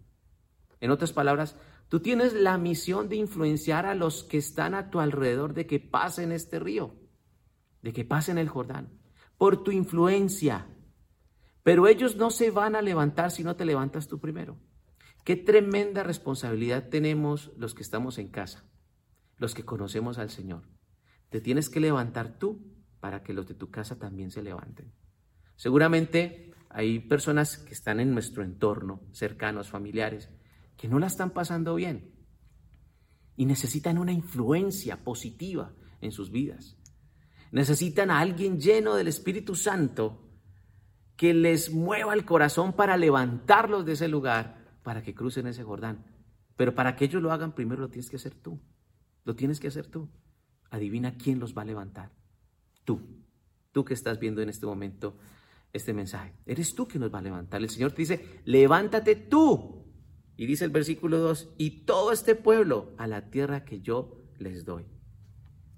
En 0.81 0.91
otras 0.91 1.13
palabras, 1.13 1.57
tú 1.89 2.01
tienes 2.01 2.33
la 2.33 2.59
misión 2.59 3.09
de 3.09 3.17
influenciar 3.17 3.87
a 3.87 3.95
los 3.95 4.25
que 4.25 4.39
están 4.39 4.75
a 4.75 4.91
tu 4.91 5.01
alrededor 5.01 5.55
de 5.55 5.67
que 5.67 5.79
pasen 5.79 6.33
este 6.33 6.59
río, 6.59 6.95
de 7.83 7.93
que 7.93 8.05
pasen 8.05 8.39
el 8.39 8.49
Jordán, 8.49 8.89
por 9.37 9.63
tu 9.63 9.71
influencia. 9.71 10.67
Pero 11.63 11.87
ellos 11.87 12.17
no 12.17 12.31
se 12.31 12.51
van 12.51 12.75
a 12.75 12.83
levantar 12.83 13.31
si 13.31 13.45
no 13.45 13.57
te 13.57 13.65
levantas 13.67 14.09
tú 14.09 14.19
primero. 14.19 14.59
Qué 15.25 15.37
tremenda 15.37 16.03
responsabilidad 16.03 16.89
tenemos 16.89 17.53
los 17.57 17.75
que 17.75 17.83
estamos 17.83 18.19
en 18.19 18.29
casa, 18.29 18.65
los 19.37 19.55
que 19.55 19.65
conocemos 19.65 20.19
al 20.19 20.31
Señor. 20.31 20.63
Te 21.29 21.41
tienes 21.41 21.69
que 21.69 21.81
levantar 21.81 22.39
tú 22.39 22.75
para 23.01 23.23
que 23.23 23.35
los 23.35 23.47
de 23.47 23.55
tu 23.55 23.71
casa 23.71 23.99
también 23.99 24.31
se 24.31 24.43
levanten. 24.43 24.93
Seguramente 25.57 26.55
hay 26.71 27.01
personas 27.01 27.59
que 27.59 27.75
están 27.75 28.01
en 28.01 28.15
nuestro 28.15 28.43
entorno, 28.43 29.03
cercanos, 29.13 29.69
familiares, 29.69 30.31
que 30.81 30.89
no 30.89 30.99
la 30.99 31.09
están 31.09 31.29
pasando 31.29 31.75
bien 31.75 32.11
y 33.37 33.45
necesitan 33.45 33.99
una 33.99 34.13
influencia 34.13 35.05
positiva 35.05 35.75
en 36.01 36.11
sus 36.11 36.31
vidas. 36.31 36.79
Necesitan 37.53 38.11
a 38.11 38.19
alguien 38.19 38.59
lleno 38.59 38.95
del 38.95 39.07
Espíritu 39.07 39.55
Santo 39.55 40.27
que 41.17 41.35
les 41.35 41.71
mueva 41.71 42.15
el 42.15 42.25
corazón 42.25 42.73
para 42.73 42.97
levantarlos 42.97 43.85
de 43.85 43.93
ese 43.93 44.09
lugar, 44.09 44.79
para 44.83 45.03
que 45.03 45.15
crucen 45.15 45.47
ese 45.49 45.65
Jordán. 45.65 46.07
Pero 46.57 46.75
para 46.75 46.97
que 46.97 47.05
ellos 47.05 47.21
lo 47.21 47.31
hagan, 47.31 47.55
primero 47.55 47.83
lo 47.83 47.91
tienes 47.91 48.09
que 48.09 48.17
hacer 48.17 48.35
tú. 48.35 48.59
Lo 49.25 49.37
tienes 49.37 49.61
que 49.61 49.69
hacer 49.69 49.87
tú. 49.87 50.09
Adivina 50.71 51.19
quién 51.19 51.41
los 51.41 51.55
va 51.55 51.61
a 51.61 51.67
levantar. 51.67 52.11
Tú. 52.87 53.03
Tú 53.71 53.85
que 53.85 53.93
estás 53.93 54.19
viendo 54.19 54.41
en 54.41 54.49
este 54.49 54.65
momento 54.65 55.19
este 55.75 55.93
mensaje. 55.93 56.33
Eres 56.47 56.75
tú 56.75 56.89
que 56.89 56.99
nos 56.99 57.13
va 57.13 57.19
a 57.19 57.23
levantar. 57.23 57.61
El 57.61 57.69
Señor 57.69 57.93
te 57.93 58.01
dice, 58.01 58.41
levántate 58.47 59.15
tú 59.15 59.80
y 60.41 60.47
dice 60.47 60.65
el 60.65 60.71
versículo 60.71 61.19
2, 61.19 61.53
y 61.59 61.85
todo 61.85 62.13
este 62.13 62.35
pueblo 62.35 62.95
a 62.97 63.07
la 63.07 63.29
tierra 63.29 63.67
que 63.67 63.83
yo 63.83 64.25
les 64.39 64.65
doy. 64.65 64.87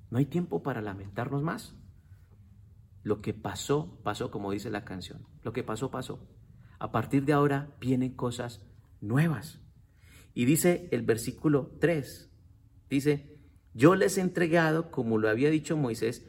No 0.08 0.18
hay 0.18 0.26
tiempo 0.26 0.62
para 0.62 0.80
lamentarnos 0.80 1.42
más. 1.42 1.74
Lo 3.02 3.22
que 3.22 3.34
pasó, 3.34 4.00
pasó 4.04 4.30
como 4.30 4.52
dice 4.52 4.70
la 4.70 4.84
canción. 4.84 5.26
Lo 5.42 5.52
que 5.52 5.64
pasó, 5.64 5.90
pasó. 5.90 6.28
A 6.78 6.92
partir 6.92 7.24
de 7.24 7.32
ahora 7.32 7.76
vienen 7.80 8.14
cosas 8.14 8.64
nuevas. 9.00 9.58
Y 10.32 10.44
dice 10.44 10.88
el 10.92 11.02
versículo 11.02 11.76
3, 11.80 12.32
dice, 12.88 13.40
yo 13.74 13.96
les 13.96 14.16
he 14.16 14.20
entregado, 14.20 14.92
como 14.92 15.18
lo 15.18 15.28
había 15.28 15.50
dicho 15.50 15.76
Moisés, 15.76 16.24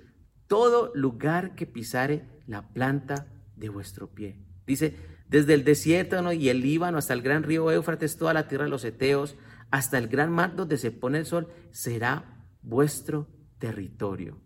todo 0.47 0.91
lugar 0.95 1.53
que 1.53 1.67
pisare 1.67 2.41
la 2.47 2.73
planta 2.73 3.31
de 3.55 3.69
vuestro 3.69 4.11
pie. 4.11 4.43
Dice, 4.65 4.97
desde 5.33 5.55
el 5.55 5.63
desierto 5.63 6.31
y 6.31 6.49
el 6.49 6.61
Líbano 6.61 6.99
hasta 6.99 7.15
el 7.15 7.23
gran 7.23 7.41
río 7.41 7.71
Éufrates, 7.71 8.17
toda 8.17 8.35
la 8.35 8.47
tierra 8.47 8.65
de 8.65 8.69
los 8.69 8.85
Eteos, 8.85 9.35
hasta 9.71 9.97
el 9.97 10.07
gran 10.07 10.31
mar 10.31 10.55
donde 10.55 10.77
se 10.77 10.91
pone 10.91 11.17
el 11.17 11.25
sol, 11.25 11.51
será 11.71 12.45
vuestro 12.61 13.27
territorio. 13.57 14.39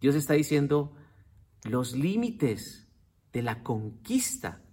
Dios 0.00 0.14
está 0.14 0.32
diciendo, 0.32 0.96
los 1.64 1.94
límites 1.94 2.90
de 3.30 3.42
la 3.42 3.62
conquista 3.62 4.64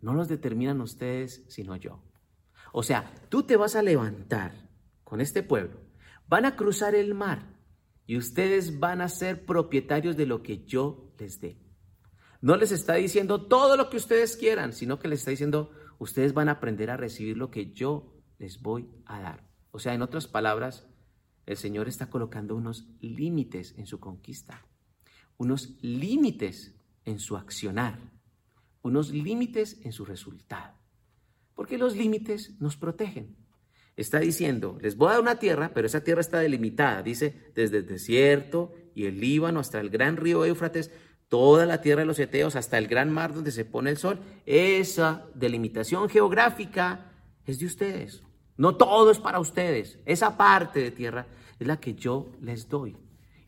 no 0.00 0.14
los 0.14 0.28
determinan 0.28 0.80
ustedes, 0.80 1.44
sino 1.48 1.74
yo. 1.74 2.04
O 2.72 2.84
sea, 2.84 3.12
tú 3.30 3.42
te 3.42 3.56
vas 3.56 3.74
a 3.74 3.82
levantar 3.82 4.70
con 5.02 5.20
este 5.20 5.42
pueblo, 5.42 5.80
van 6.28 6.44
a 6.44 6.54
cruzar 6.54 6.94
el 6.94 7.16
mar 7.16 7.58
y 8.06 8.16
ustedes 8.16 8.78
van 8.78 9.00
a 9.00 9.08
ser 9.08 9.44
propietarios 9.44 10.16
de 10.16 10.26
lo 10.26 10.40
que 10.40 10.64
yo 10.64 11.12
les 11.18 11.40
dé. 11.40 11.58
No 12.42 12.56
les 12.56 12.72
está 12.72 12.94
diciendo 12.94 13.46
todo 13.46 13.76
lo 13.76 13.88
que 13.88 13.96
ustedes 13.96 14.36
quieran, 14.36 14.72
sino 14.72 14.98
que 14.98 15.06
les 15.06 15.20
está 15.20 15.30
diciendo, 15.30 15.70
ustedes 16.00 16.34
van 16.34 16.48
a 16.48 16.52
aprender 16.52 16.90
a 16.90 16.96
recibir 16.96 17.36
lo 17.36 17.52
que 17.52 17.72
yo 17.72 18.12
les 18.38 18.60
voy 18.60 18.90
a 19.06 19.20
dar. 19.20 19.48
O 19.70 19.78
sea, 19.78 19.94
en 19.94 20.02
otras 20.02 20.26
palabras, 20.26 20.88
el 21.46 21.56
Señor 21.56 21.86
está 21.86 22.10
colocando 22.10 22.56
unos 22.56 22.88
límites 23.00 23.74
en 23.78 23.86
su 23.86 24.00
conquista, 24.00 24.66
unos 25.38 25.78
límites 25.82 26.74
en 27.04 27.20
su 27.20 27.36
accionar, 27.36 28.00
unos 28.82 29.10
límites 29.10 29.80
en 29.84 29.92
su 29.92 30.04
resultado. 30.04 30.74
Porque 31.54 31.78
los 31.78 31.96
límites 31.96 32.60
nos 32.60 32.76
protegen. 32.76 33.36
Está 33.94 34.18
diciendo, 34.18 34.78
les 34.80 34.96
voy 34.96 35.08
a 35.08 35.12
dar 35.12 35.20
una 35.20 35.38
tierra, 35.38 35.72
pero 35.74 35.86
esa 35.86 36.02
tierra 36.02 36.22
está 36.22 36.40
delimitada. 36.40 37.04
Dice, 37.04 37.52
desde 37.54 37.78
el 37.78 37.86
desierto 37.86 38.72
y 38.96 39.04
el 39.04 39.20
Líbano 39.20 39.60
hasta 39.60 39.78
el 39.80 39.90
gran 39.90 40.16
río 40.16 40.44
Éufrates, 40.44 40.90
toda 41.32 41.64
la 41.64 41.80
tierra 41.80 42.00
de 42.02 42.06
los 42.06 42.18
Eteos 42.18 42.56
hasta 42.56 42.76
el 42.76 42.88
gran 42.88 43.10
mar 43.10 43.32
donde 43.32 43.52
se 43.52 43.64
pone 43.64 43.88
el 43.88 43.96
sol, 43.96 44.20
esa 44.44 45.24
delimitación 45.32 46.10
geográfica 46.10 47.10
es 47.46 47.58
de 47.58 47.64
ustedes. 47.64 48.22
No 48.58 48.76
todo 48.76 49.10
es 49.10 49.18
para 49.18 49.40
ustedes. 49.40 49.98
Esa 50.04 50.36
parte 50.36 50.80
de 50.80 50.90
tierra 50.90 51.26
es 51.58 51.66
la 51.66 51.80
que 51.80 51.94
yo 51.94 52.32
les 52.42 52.68
doy. 52.68 52.98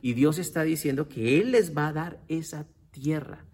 Y 0.00 0.14
Dios 0.14 0.38
está 0.38 0.62
diciendo 0.62 1.10
que 1.10 1.38
Él 1.42 1.52
les 1.52 1.76
va 1.76 1.88
a 1.88 1.92
dar 1.92 2.20
esa 2.28 2.66
tierra. 2.90 3.44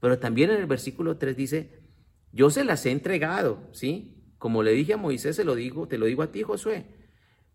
Pero 0.00 0.18
también 0.18 0.50
en 0.50 0.56
el 0.56 0.66
versículo 0.66 1.16
3 1.16 1.36
dice, 1.36 1.84
yo 2.32 2.50
se 2.50 2.64
las 2.64 2.84
he 2.84 2.90
entregado, 2.90 3.68
¿sí? 3.70 4.24
Como 4.38 4.64
le 4.64 4.72
dije 4.72 4.94
a 4.94 4.96
Moisés, 4.96 5.36
se 5.36 5.44
lo 5.44 5.54
digo, 5.54 5.86
te 5.86 5.98
lo 5.98 6.06
digo 6.06 6.24
a 6.24 6.32
ti, 6.32 6.42
Josué. 6.42 6.86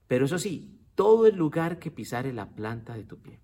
Pero 0.07 0.23
eso 0.23 0.39
sí, 0.39 0.79
todo 0.95 1.27
el 1.27 1.35
lugar 1.35 1.79
que 1.79 1.91
pisare 1.91 2.31
la 2.31 2.55
planta 2.55 2.95
de 2.95 3.03
tu 3.03 3.21
pie. 3.21 3.41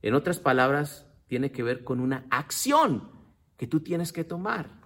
En 0.00 0.14
otras 0.14 0.38
palabras, 0.38 1.07
tiene 1.28 1.52
que 1.52 1.62
ver 1.62 1.84
con 1.84 2.00
una 2.00 2.26
acción 2.30 3.10
que 3.56 3.66
tú 3.66 3.80
tienes 3.80 4.12
que 4.12 4.24
tomar. 4.24 4.78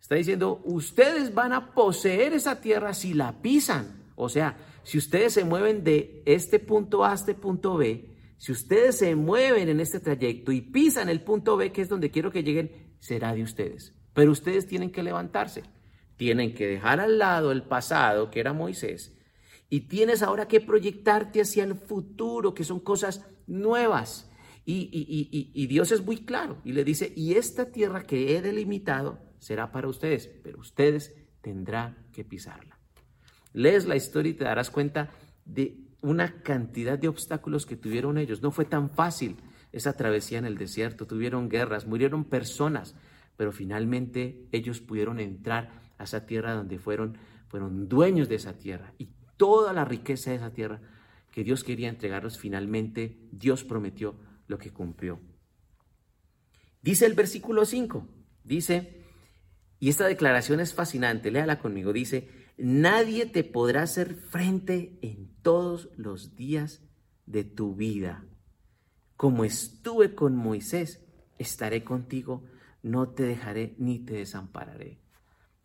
Está 0.00 0.16
diciendo, 0.16 0.60
ustedes 0.64 1.34
van 1.34 1.52
a 1.52 1.74
poseer 1.74 2.32
esa 2.32 2.60
tierra 2.60 2.94
si 2.94 3.14
la 3.14 3.40
pisan. 3.40 4.12
O 4.16 4.28
sea, 4.28 4.56
si 4.82 4.98
ustedes 4.98 5.32
se 5.32 5.44
mueven 5.44 5.84
de 5.84 6.22
este 6.26 6.58
punto 6.58 7.04
A 7.04 7.12
a 7.12 7.14
este 7.14 7.34
punto 7.34 7.76
B, 7.76 8.16
si 8.36 8.52
ustedes 8.52 8.98
se 8.98 9.14
mueven 9.16 9.68
en 9.68 9.80
este 9.80 10.00
trayecto 10.00 10.52
y 10.52 10.60
pisan 10.60 11.08
el 11.08 11.22
punto 11.22 11.56
B, 11.56 11.72
que 11.72 11.82
es 11.82 11.88
donde 11.88 12.10
quiero 12.10 12.30
que 12.30 12.42
lleguen, 12.42 12.94
será 12.98 13.34
de 13.34 13.42
ustedes. 13.42 13.94
Pero 14.14 14.32
ustedes 14.32 14.66
tienen 14.66 14.90
que 14.90 15.02
levantarse. 15.02 15.64
Tienen 16.16 16.54
que 16.54 16.66
dejar 16.66 17.00
al 17.00 17.18
lado 17.18 17.52
el 17.52 17.62
pasado, 17.62 18.30
que 18.30 18.40
era 18.40 18.52
Moisés, 18.52 19.16
y 19.70 19.82
tienes 19.82 20.22
ahora 20.22 20.48
que 20.48 20.60
proyectarte 20.60 21.40
hacia 21.40 21.64
el 21.64 21.74
futuro, 21.74 22.54
que 22.54 22.64
son 22.64 22.80
cosas 22.80 23.24
nuevas. 23.46 24.27
Y, 24.70 25.66
Dios 25.66 25.92
es 25.92 26.04
muy 26.04 26.18
claro 26.18 26.60
y 26.62 26.72
le 26.72 26.84
dice, 26.84 27.10
y 27.16 27.34
esta 27.34 27.72
tierra 27.72 28.02
que 28.02 28.36
he 28.36 28.42
delimitado 28.42 29.18
será 29.38 29.72
para 29.72 29.88
ustedes, 29.88 30.28
pero 30.42 30.58
ustedes 30.58 31.16
tendrán 31.40 31.96
que 32.12 32.22
pisarla. 32.22 32.78
Lees 33.54 33.86
la 33.86 33.96
historia 33.96 34.30
y 34.30 34.34
te 34.34 34.44
darás 34.44 34.70
cuenta 34.70 35.08
de 35.46 35.78
una 36.02 36.42
cantidad 36.42 36.98
de 36.98 37.08
obstáculos 37.08 37.64
que 37.64 37.76
tuvieron 37.76 38.18
ellos. 38.18 38.42
No 38.42 38.50
fue 38.50 38.66
tan 38.66 38.90
fácil 38.90 39.36
esa 39.72 39.94
travesía 39.94 40.36
en 40.36 40.44
el 40.44 40.58
desierto, 40.58 41.06
tuvieron 41.06 41.48
guerras, 41.48 41.86
murieron 41.86 42.24
personas, 42.24 42.94
pero 43.38 43.52
finalmente 43.52 44.48
ellos 44.52 44.80
pudieron 44.80 45.18
entrar 45.18 45.80
a 45.96 46.04
esa 46.04 46.26
tierra 46.26 46.52
donde 46.52 46.78
fueron, 46.78 47.16
fueron 47.46 47.88
dueños 47.88 48.28
de 48.28 48.34
esa 48.34 48.52
tierra 48.52 48.92
y 48.98 49.08
toda 49.38 49.72
la 49.72 49.86
riqueza 49.86 50.30
de 50.30 50.36
esa 50.36 50.52
tierra 50.52 50.82
que 51.30 51.42
Dios 51.42 51.64
quería 51.64 51.88
entregarlos, 51.88 52.38
finalmente 52.38 53.16
Dios 53.32 53.64
prometió 53.64 54.27
lo 54.48 54.58
que 54.58 54.72
cumplió. 54.72 55.20
Dice 56.82 57.06
el 57.06 57.14
versículo 57.14 57.64
5, 57.64 58.08
dice, 58.42 59.04
y 59.78 59.90
esta 59.90 60.06
declaración 60.06 60.58
es 60.58 60.74
fascinante, 60.74 61.30
léala 61.30 61.60
conmigo, 61.60 61.92
dice, 61.92 62.28
nadie 62.56 63.26
te 63.26 63.44
podrá 63.44 63.82
hacer 63.82 64.14
frente 64.14 64.98
en 65.02 65.36
todos 65.42 65.90
los 65.96 66.34
días 66.34 66.82
de 67.26 67.44
tu 67.44 67.76
vida. 67.76 68.24
Como 69.16 69.44
estuve 69.44 70.14
con 70.14 70.34
Moisés, 70.36 71.04
estaré 71.38 71.84
contigo, 71.84 72.44
no 72.82 73.10
te 73.10 73.24
dejaré 73.24 73.74
ni 73.78 73.98
te 73.98 74.14
desampararé. 74.14 75.00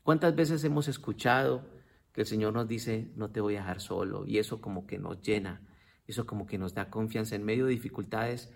¿Cuántas 0.03 0.35
veces 0.35 0.63
hemos 0.63 0.87
escuchado 0.87 1.65
que 2.11 2.21
el 2.21 2.27
Señor 2.27 2.53
nos 2.53 2.67
dice, 2.67 3.11
no 3.15 3.31
te 3.31 3.39
voy 3.39 3.55
a 3.55 3.59
dejar 3.59 3.79
solo? 3.79 4.25
Y 4.25 4.39
eso 4.39 4.59
como 4.59 4.85
que 4.85 4.97
nos 4.97 5.21
llena, 5.21 5.61
eso 6.07 6.25
como 6.25 6.45
que 6.45 6.57
nos 6.57 6.73
da 6.73 6.89
confianza 6.89 7.35
en 7.35 7.45
medio 7.45 7.65
de 7.65 7.71
dificultades 7.71 8.51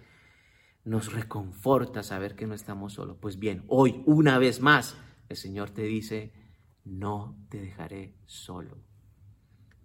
nos 0.88 1.12
reconforta 1.12 2.02
saber 2.02 2.34
que 2.34 2.47
no 2.47 2.56
estamos 2.56 2.93
solos. 2.93 3.17
Pues 3.19 3.38
bien, 3.39 3.65
hoy 3.67 4.02
una 4.06 4.39
vez 4.39 4.62
más 4.62 4.95
el 5.28 5.36
Señor 5.36 5.69
te 5.71 5.84
dice, 5.84 6.32
no 6.86 7.38
te 7.50 7.60
dejaré 7.60 8.15
solo, 8.26 8.78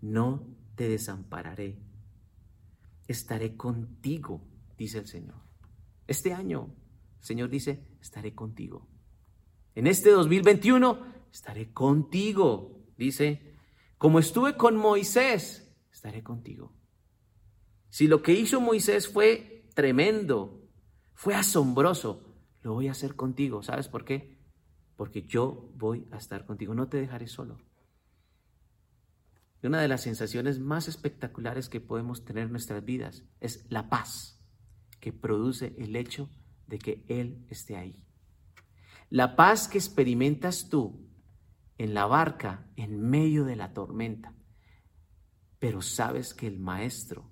no 0.00 0.46
te 0.76 0.88
desampararé, 0.88 1.76
estaré 3.08 3.56
contigo, 3.56 4.46
dice 4.78 4.98
el 4.98 5.08
Señor. 5.08 5.42
Este 6.06 6.32
año, 6.32 6.72
el 7.18 7.24
Señor 7.24 7.50
dice, 7.50 7.84
estaré 8.00 8.36
contigo. 8.36 8.86
En 9.74 9.88
este 9.88 10.10
2021, 10.10 11.00
estaré 11.32 11.72
contigo, 11.72 12.86
dice, 12.96 13.56
como 13.98 14.20
estuve 14.20 14.56
con 14.56 14.76
Moisés, 14.76 15.68
estaré 15.92 16.22
contigo. 16.22 16.72
Si 17.88 18.06
lo 18.06 18.22
que 18.22 18.34
hizo 18.34 18.60
Moisés 18.60 19.08
fue 19.08 19.68
tremendo, 19.74 20.61
fue 21.14 21.34
asombroso, 21.34 22.22
lo 22.62 22.74
voy 22.74 22.88
a 22.88 22.92
hacer 22.92 23.16
contigo. 23.16 23.62
¿Sabes 23.62 23.88
por 23.88 24.04
qué? 24.04 24.38
Porque 24.96 25.22
yo 25.22 25.70
voy 25.74 26.06
a 26.10 26.16
estar 26.16 26.44
contigo, 26.46 26.74
no 26.74 26.88
te 26.88 26.98
dejaré 26.98 27.26
solo. 27.26 27.58
Una 29.62 29.80
de 29.80 29.88
las 29.88 30.02
sensaciones 30.02 30.58
más 30.58 30.88
espectaculares 30.88 31.68
que 31.68 31.80
podemos 31.80 32.24
tener 32.24 32.44
en 32.44 32.50
nuestras 32.50 32.84
vidas 32.84 33.24
es 33.40 33.64
la 33.70 33.88
paz 33.88 34.40
que 34.98 35.12
produce 35.12 35.74
el 35.78 35.94
hecho 35.94 36.28
de 36.66 36.78
que 36.78 37.04
Él 37.08 37.46
esté 37.48 37.76
ahí. 37.76 38.04
La 39.08 39.36
paz 39.36 39.68
que 39.68 39.78
experimentas 39.78 40.68
tú 40.68 41.08
en 41.78 41.94
la 41.94 42.06
barca 42.06 42.70
en 42.76 43.00
medio 43.00 43.44
de 43.44 43.56
la 43.56 43.72
tormenta, 43.72 44.34
pero 45.58 45.80
sabes 45.80 46.34
que 46.34 46.46
el 46.46 46.58
Maestro, 46.58 47.30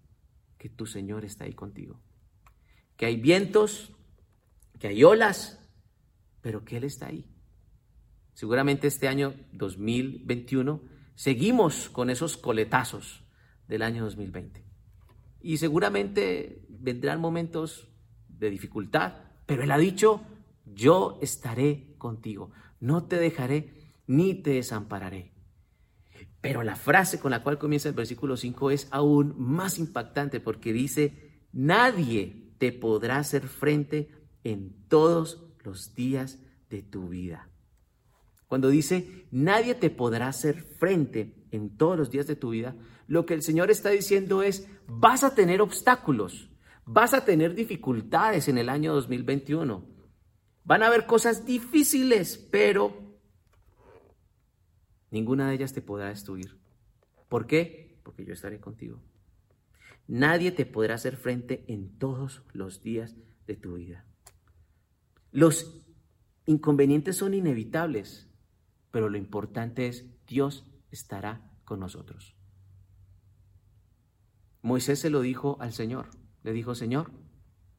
que 0.56 0.68
tu 0.68 0.86
Señor 0.86 1.24
está 1.24 1.44
ahí 1.44 1.54
contigo, 1.54 2.00
que 3.00 3.06
hay 3.06 3.16
vientos, 3.16 3.92
que 4.78 4.88
hay 4.88 5.04
olas, 5.04 5.58
pero 6.42 6.66
que 6.66 6.76
Él 6.76 6.84
está 6.84 7.06
ahí. 7.06 7.24
Seguramente 8.34 8.88
este 8.88 9.08
año 9.08 9.32
2021 9.52 10.82
seguimos 11.14 11.88
con 11.88 12.10
esos 12.10 12.36
coletazos 12.36 13.24
del 13.68 13.80
año 13.80 14.04
2020. 14.04 14.62
Y 15.40 15.56
seguramente 15.56 16.66
vendrán 16.68 17.22
momentos 17.22 17.88
de 18.28 18.50
dificultad, 18.50 19.14
pero 19.46 19.62
Él 19.62 19.70
ha 19.70 19.78
dicho, 19.78 20.20
yo 20.66 21.18
estaré 21.22 21.94
contigo, 21.96 22.50
no 22.80 23.04
te 23.04 23.16
dejaré 23.16 23.94
ni 24.08 24.34
te 24.34 24.50
desampararé. 24.50 25.32
Pero 26.42 26.62
la 26.62 26.76
frase 26.76 27.18
con 27.18 27.30
la 27.30 27.42
cual 27.42 27.58
comienza 27.58 27.88
el 27.88 27.94
versículo 27.94 28.36
5 28.36 28.70
es 28.70 28.88
aún 28.90 29.34
más 29.38 29.78
impactante 29.78 30.38
porque 30.38 30.74
dice, 30.74 31.46
nadie 31.50 32.39
te 32.60 32.72
podrá 32.72 33.16
hacer 33.16 33.48
frente 33.48 34.10
en 34.44 34.86
todos 34.88 35.42
los 35.64 35.94
días 35.94 36.38
de 36.68 36.82
tu 36.82 37.08
vida. 37.08 37.48
Cuando 38.48 38.68
dice, 38.68 39.24
nadie 39.30 39.74
te 39.74 39.88
podrá 39.88 40.28
hacer 40.28 40.60
frente 40.60 41.46
en 41.52 41.78
todos 41.78 41.96
los 41.96 42.10
días 42.10 42.26
de 42.26 42.36
tu 42.36 42.50
vida, 42.50 42.76
lo 43.06 43.24
que 43.24 43.32
el 43.32 43.40
Señor 43.40 43.70
está 43.70 43.88
diciendo 43.88 44.42
es, 44.42 44.68
vas 44.86 45.24
a 45.24 45.34
tener 45.34 45.62
obstáculos, 45.62 46.50
vas 46.84 47.14
a 47.14 47.24
tener 47.24 47.54
dificultades 47.54 48.46
en 48.46 48.58
el 48.58 48.68
año 48.68 48.92
2021. 48.92 49.82
Van 50.62 50.82
a 50.82 50.88
haber 50.88 51.06
cosas 51.06 51.46
difíciles, 51.46 52.36
pero 52.52 53.16
ninguna 55.10 55.48
de 55.48 55.54
ellas 55.54 55.72
te 55.72 55.80
podrá 55.80 56.08
destruir. 56.08 56.60
¿Por 57.30 57.46
qué? 57.46 57.98
Porque 58.02 58.26
yo 58.26 58.34
estaré 58.34 58.60
contigo. 58.60 59.00
Nadie 60.10 60.50
te 60.50 60.66
podrá 60.66 60.96
hacer 60.96 61.16
frente 61.16 61.64
en 61.68 61.96
todos 61.96 62.42
los 62.52 62.82
días 62.82 63.14
de 63.46 63.54
tu 63.54 63.74
vida. 63.74 64.04
Los 65.30 65.86
inconvenientes 66.46 67.16
son 67.16 67.32
inevitables, 67.32 68.28
pero 68.90 69.08
lo 69.08 69.16
importante 69.16 69.86
es 69.86 70.06
Dios 70.26 70.66
estará 70.90 71.48
con 71.64 71.78
nosotros. 71.78 72.34
Moisés 74.62 74.98
se 74.98 75.10
lo 75.10 75.20
dijo 75.20 75.56
al 75.60 75.72
Señor. 75.72 76.08
Le 76.42 76.52
dijo, 76.52 76.74
Señor, 76.74 77.12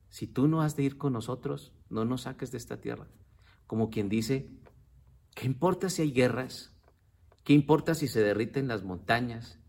si 0.07 0.25
tú 0.25 0.47
no 0.47 0.61
has 0.61 0.77
de 0.77 0.83
ir 0.83 0.97
con 0.97 1.11
nosotros, 1.11 1.73
no 1.89 2.05
nos 2.05 2.21
saques 2.21 2.49
de 2.53 2.59
esta 2.59 2.79
tierra. 2.79 3.09
Como 3.67 3.89
quien 3.89 4.07
dice, 4.07 4.49
¿qué 5.35 5.47
importa 5.47 5.89
si 5.89 6.03
hay 6.03 6.11
guerras? 6.13 6.73
¿Qué 7.43 7.51
importa 7.51 7.93
si 7.93 8.07
se 8.07 8.21
derriten 8.21 8.69
las 8.69 8.85
montañas? 8.85 9.60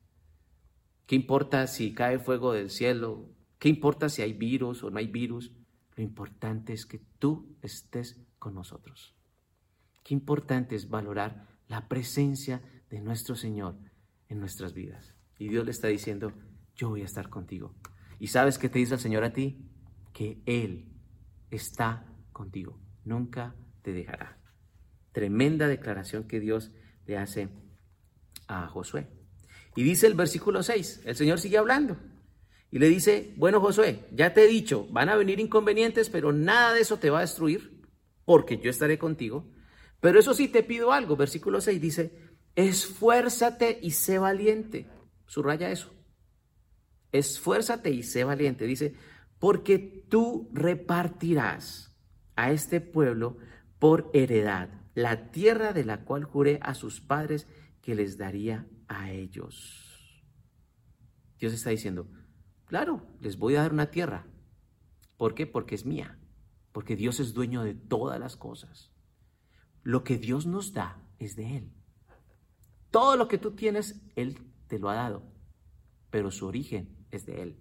¿Qué 1.07 1.15
importa 1.15 1.67
si 1.67 1.95
cae 1.95 2.19
fuego 2.19 2.53
del 2.53 2.71
cielo? 2.71 3.29
¿Qué 3.59 3.69
importa 3.69 4.09
si 4.09 4.23
hay 4.23 4.33
virus 4.33 4.83
o 4.83 4.91
no 4.91 4.99
hay 4.99 5.07
virus? 5.07 5.53
Lo 5.97 6.03
importante 6.03 6.73
es 6.73 6.87
que 6.87 7.01
tú 7.19 7.57
estés 7.63 8.21
con 8.39 8.55
nosotros. 8.55 9.15
Qué 10.03 10.15
importante 10.15 10.75
es 10.75 10.89
valorar 10.89 11.47
la 11.69 11.89
presencia 11.89 12.63
de 12.91 13.01
nuestro 13.01 13.37
Señor 13.37 13.77
en 14.29 14.41
nuestras 14.41 14.75
vidas. 14.75 15.15
Y 15.39 15.49
Dios 15.49 15.65
le 15.65 15.71
está 15.71 15.89
diciendo, 15.89 16.33
yo 16.75 16.89
voy 16.89 17.03
a 17.03 17.07
estar 17.07 17.29
contigo. 17.29 17.75
¿Y 18.19 18.29
sabes 18.29 18.59
qué 18.59 18.69
te 18.69 18.79
dice 18.79 18.95
el 18.95 19.01
Señor 19.01 19.25
a 19.25 19.33
ti? 19.33 19.69
Que 20.13 20.41
Él 20.47 20.93
está 21.51 22.07
contigo, 22.33 22.79
nunca 23.05 23.55
te 23.83 23.93
dejará. 23.93 24.39
Tremenda 25.13 25.69
declaración 25.69 26.25
que 26.25 26.41
Dios 26.41 26.73
le 27.07 27.19
hace 27.19 27.49
a 28.49 28.67
Josué. 28.69 29.09
Y 29.75 29.83
dice 29.83 30.07
el 30.07 30.15
versículo 30.15 30.63
6, 30.63 31.03
el 31.05 31.17
Señor 31.17 31.41
sigue 31.41 31.59
hablando. 31.59 31.97
Y 32.71 32.79
le 32.79 32.89
dice, 32.89 33.35
bueno 33.37 33.61
Josué, 33.61 34.07
ya 34.13 34.33
te 34.33 34.45
he 34.45 34.49
dicho, 34.49 34.87
van 34.91 35.09
a 35.09 35.17
venir 35.17 35.41
inconvenientes, 35.41 36.09
pero 36.09 36.33
nada 36.33 36.73
de 36.73 36.81
eso 36.81 36.99
te 36.99 37.11
va 37.11 37.19
a 37.19 37.23
destruir, 37.23 37.83
porque 38.25 38.59
yo 38.59 38.71
estaré 38.71 38.99
contigo. 38.99 39.47
Pero 40.01 40.19
eso 40.19 40.35
sí 40.35 40.49
te 40.49 40.63
pido 40.63 40.93
algo, 40.93 41.17
versículo 41.17 41.61
6 41.61 41.81
dice, 41.81 42.33
esfuérzate 42.55 43.79
y 43.83 43.93
sé 43.93 44.19
valiente. 44.19 44.87
Subraya 45.27 45.71
eso. 45.71 45.93
Esfuérzate 47.13 47.91
y 47.91 48.03
sé 48.03 48.25
valiente. 48.25 48.67
Dice, 48.67 48.95
porque 49.39 50.07
tú 50.09 50.51
repartirás 50.53 51.95
a 52.37 52.53
este 52.53 52.81
pueblo 52.81 53.37
por 53.79 54.11
heredad 54.15 54.71
la 54.95 55.31
tierra 55.31 55.73
de 55.73 55.85
la 55.85 56.05
cual 56.05 56.25
juré 56.25 56.59
a 56.63 56.75
sus 56.75 57.01
padres 57.01 57.47
que 57.81 57.95
les 57.95 58.19
daría 58.19 58.67
a 58.93 59.11
ellos. 59.11 60.25
Dios 61.39 61.53
está 61.53 61.71
diciendo, 61.71 62.09
Claro, 62.73 63.07
les 63.21 63.37
voy 63.37 63.55
a 63.55 63.61
dar 63.61 63.75
una 63.75 63.91
tierra. 63.91 64.27
¿Por 65.19 65.35
qué? 65.35 65.47
Porque 65.47 65.75
es 65.75 65.85
mía. 65.85 66.19
Porque 66.73 66.97
Dios 66.97 67.21
es 67.21 67.35
dueño 67.35 67.65
de 67.65 67.75
todas 67.75 68.19
las 68.19 68.35
cosas. 68.35 68.91
Lo 69.83 70.05
que 70.05 70.17
Dios 70.17 70.47
nos 70.47 70.73
da 70.73 70.97
es 71.19 71.37
de 71.37 71.59
Él. 71.59 71.75
Todo 72.91 73.19
lo 73.19 73.29
que 73.29 73.37
tú 73.37 73.51
tienes, 73.51 74.01
Él 74.17 74.39
te 74.69 74.79
lo 74.79 74.89
ha 74.89 74.95
dado. 74.95 75.23
Pero 76.09 76.31
su 76.31 76.47
origen 76.47 76.97
es 77.11 77.27
de 77.27 77.43
Él. 77.43 77.59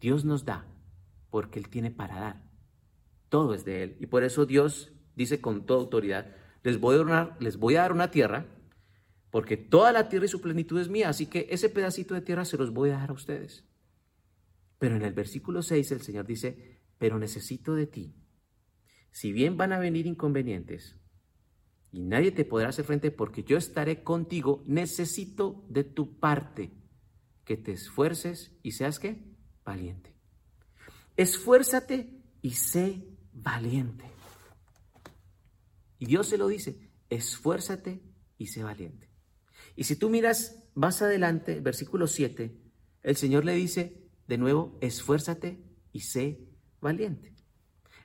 Dios 0.00 0.24
nos 0.24 0.44
da 0.44 0.66
porque 1.30 1.60
Él 1.60 1.68
tiene 1.68 1.92
para 1.92 2.18
dar. 2.18 2.50
Todo 3.28 3.54
es 3.54 3.64
de 3.64 3.84
Él. 3.84 3.96
Y 4.00 4.06
por 4.06 4.24
eso 4.24 4.44
Dios 4.44 4.92
dice 5.14 5.40
con 5.40 5.66
toda 5.66 5.82
autoridad, 5.82 6.34
les 6.64 6.80
voy 6.80 6.96
a, 7.12 7.36
les 7.38 7.58
voy 7.58 7.76
a 7.76 7.82
dar 7.82 7.92
una 7.92 8.10
tierra 8.10 8.44
porque 9.36 9.58
toda 9.58 9.92
la 9.92 10.08
tierra 10.08 10.24
y 10.24 10.28
su 10.28 10.40
plenitud 10.40 10.80
es 10.80 10.88
mía, 10.88 11.10
así 11.10 11.26
que 11.26 11.46
ese 11.50 11.68
pedacito 11.68 12.14
de 12.14 12.22
tierra 12.22 12.46
se 12.46 12.56
los 12.56 12.72
voy 12.72 12.88
a 12.88 12.96
dar 12.96 13.10
a 13.10 13.12
ustedes. 13.12 13.66
Pero 14.78 14.96
en 14.96 15.02
el 15.02 15.12
versículo 15.12 15.60
6 15.60 15.92
el 15.92 16.00
Señor 16.00 16.26
dice, 16.26 16.80
pero 16.96 17.18
necesito 17.18 17.74
de 17.74 17.86
ti. 17.86 18.14
Si 19.10 19.32
bien 19.32 19.58
van 19.58 19.74
a 19.74 19.78
venir 19.78 20.06
inconvenientes 20.06 20.96
y 21.92 22.00
nadie 22.00 22.32
te 22.32 22.46
podrá 22.46 22.70
hacer 22.70 22.86
frente 22.86 23.10
porque 23.10 23.44
yo 23.44 23.58
estaré 23.58 24.02
contigo, 24.02 24.64
necesito 24.66 25.66
de 25.68 25.84
tu 25.84 26.18
parte 26.18 26.72
que 27.44 27.58
te 27.58 27.72
esfuerces 27.72 28.56
y 28.62 28.70
seas 28.70 28.98
qué? 28.98 29.22
Valiente. 29.66 30.16
Esfuérzate 31.14 32.22
y 32.40 32.52
sé 32.52 33.06
valiente. 33.34 34.06
Y 35.98 36.06
Dios 36.06 36.26
se 36.26 36.38
lo 36.38 36.48
dice, 36.48 36.90
esfuérzate 37.10 38.00
y 38.38 38.46
sé 38.46 38.62
valiente. 38.62 39.05
Y 39.76 39.84
si 39.84 39.96
tú 39.96 40.10
miras 40.10 40.64
más 40.74 41.02
adelante, 41.02 41.60
versículo 41.60 42.06
7, 42.06 42.56
el 43.02 43.16
Señor 43.16 43.44
le 43.44 43.54
dice 43.54 44.02
de 44.26 44.38
nuevo, 44.38 44.76
esfuérzate 44.80 45.62
y 45.92 46.00
sé 46.00 46.40
valiente. 46.80 47.34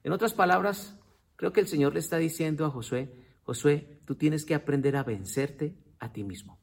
En 0.04 0.12
otras 0.12 0.34
palabras, 0.34 1.00
creo 1.36 1.54
que 1.54 1.62
el 1.62 1.68
Señor 1.68 1.94
le 1.94 2.00
está 2.00 2.18
diciendo 2.18 2.66
a 2.66 2.70
Josué, 2.70 3.12
Josué, 3.44 4.02
tú 4.06 4.16
tienes 4.16 4.46
que 4.46 4.54
aprender 4.54 4.96
a 4.96 5.04
vencerte 5.04 5.78
a 6.00 6.12
ti 6.12 6.24
mismo. 6.24 6.60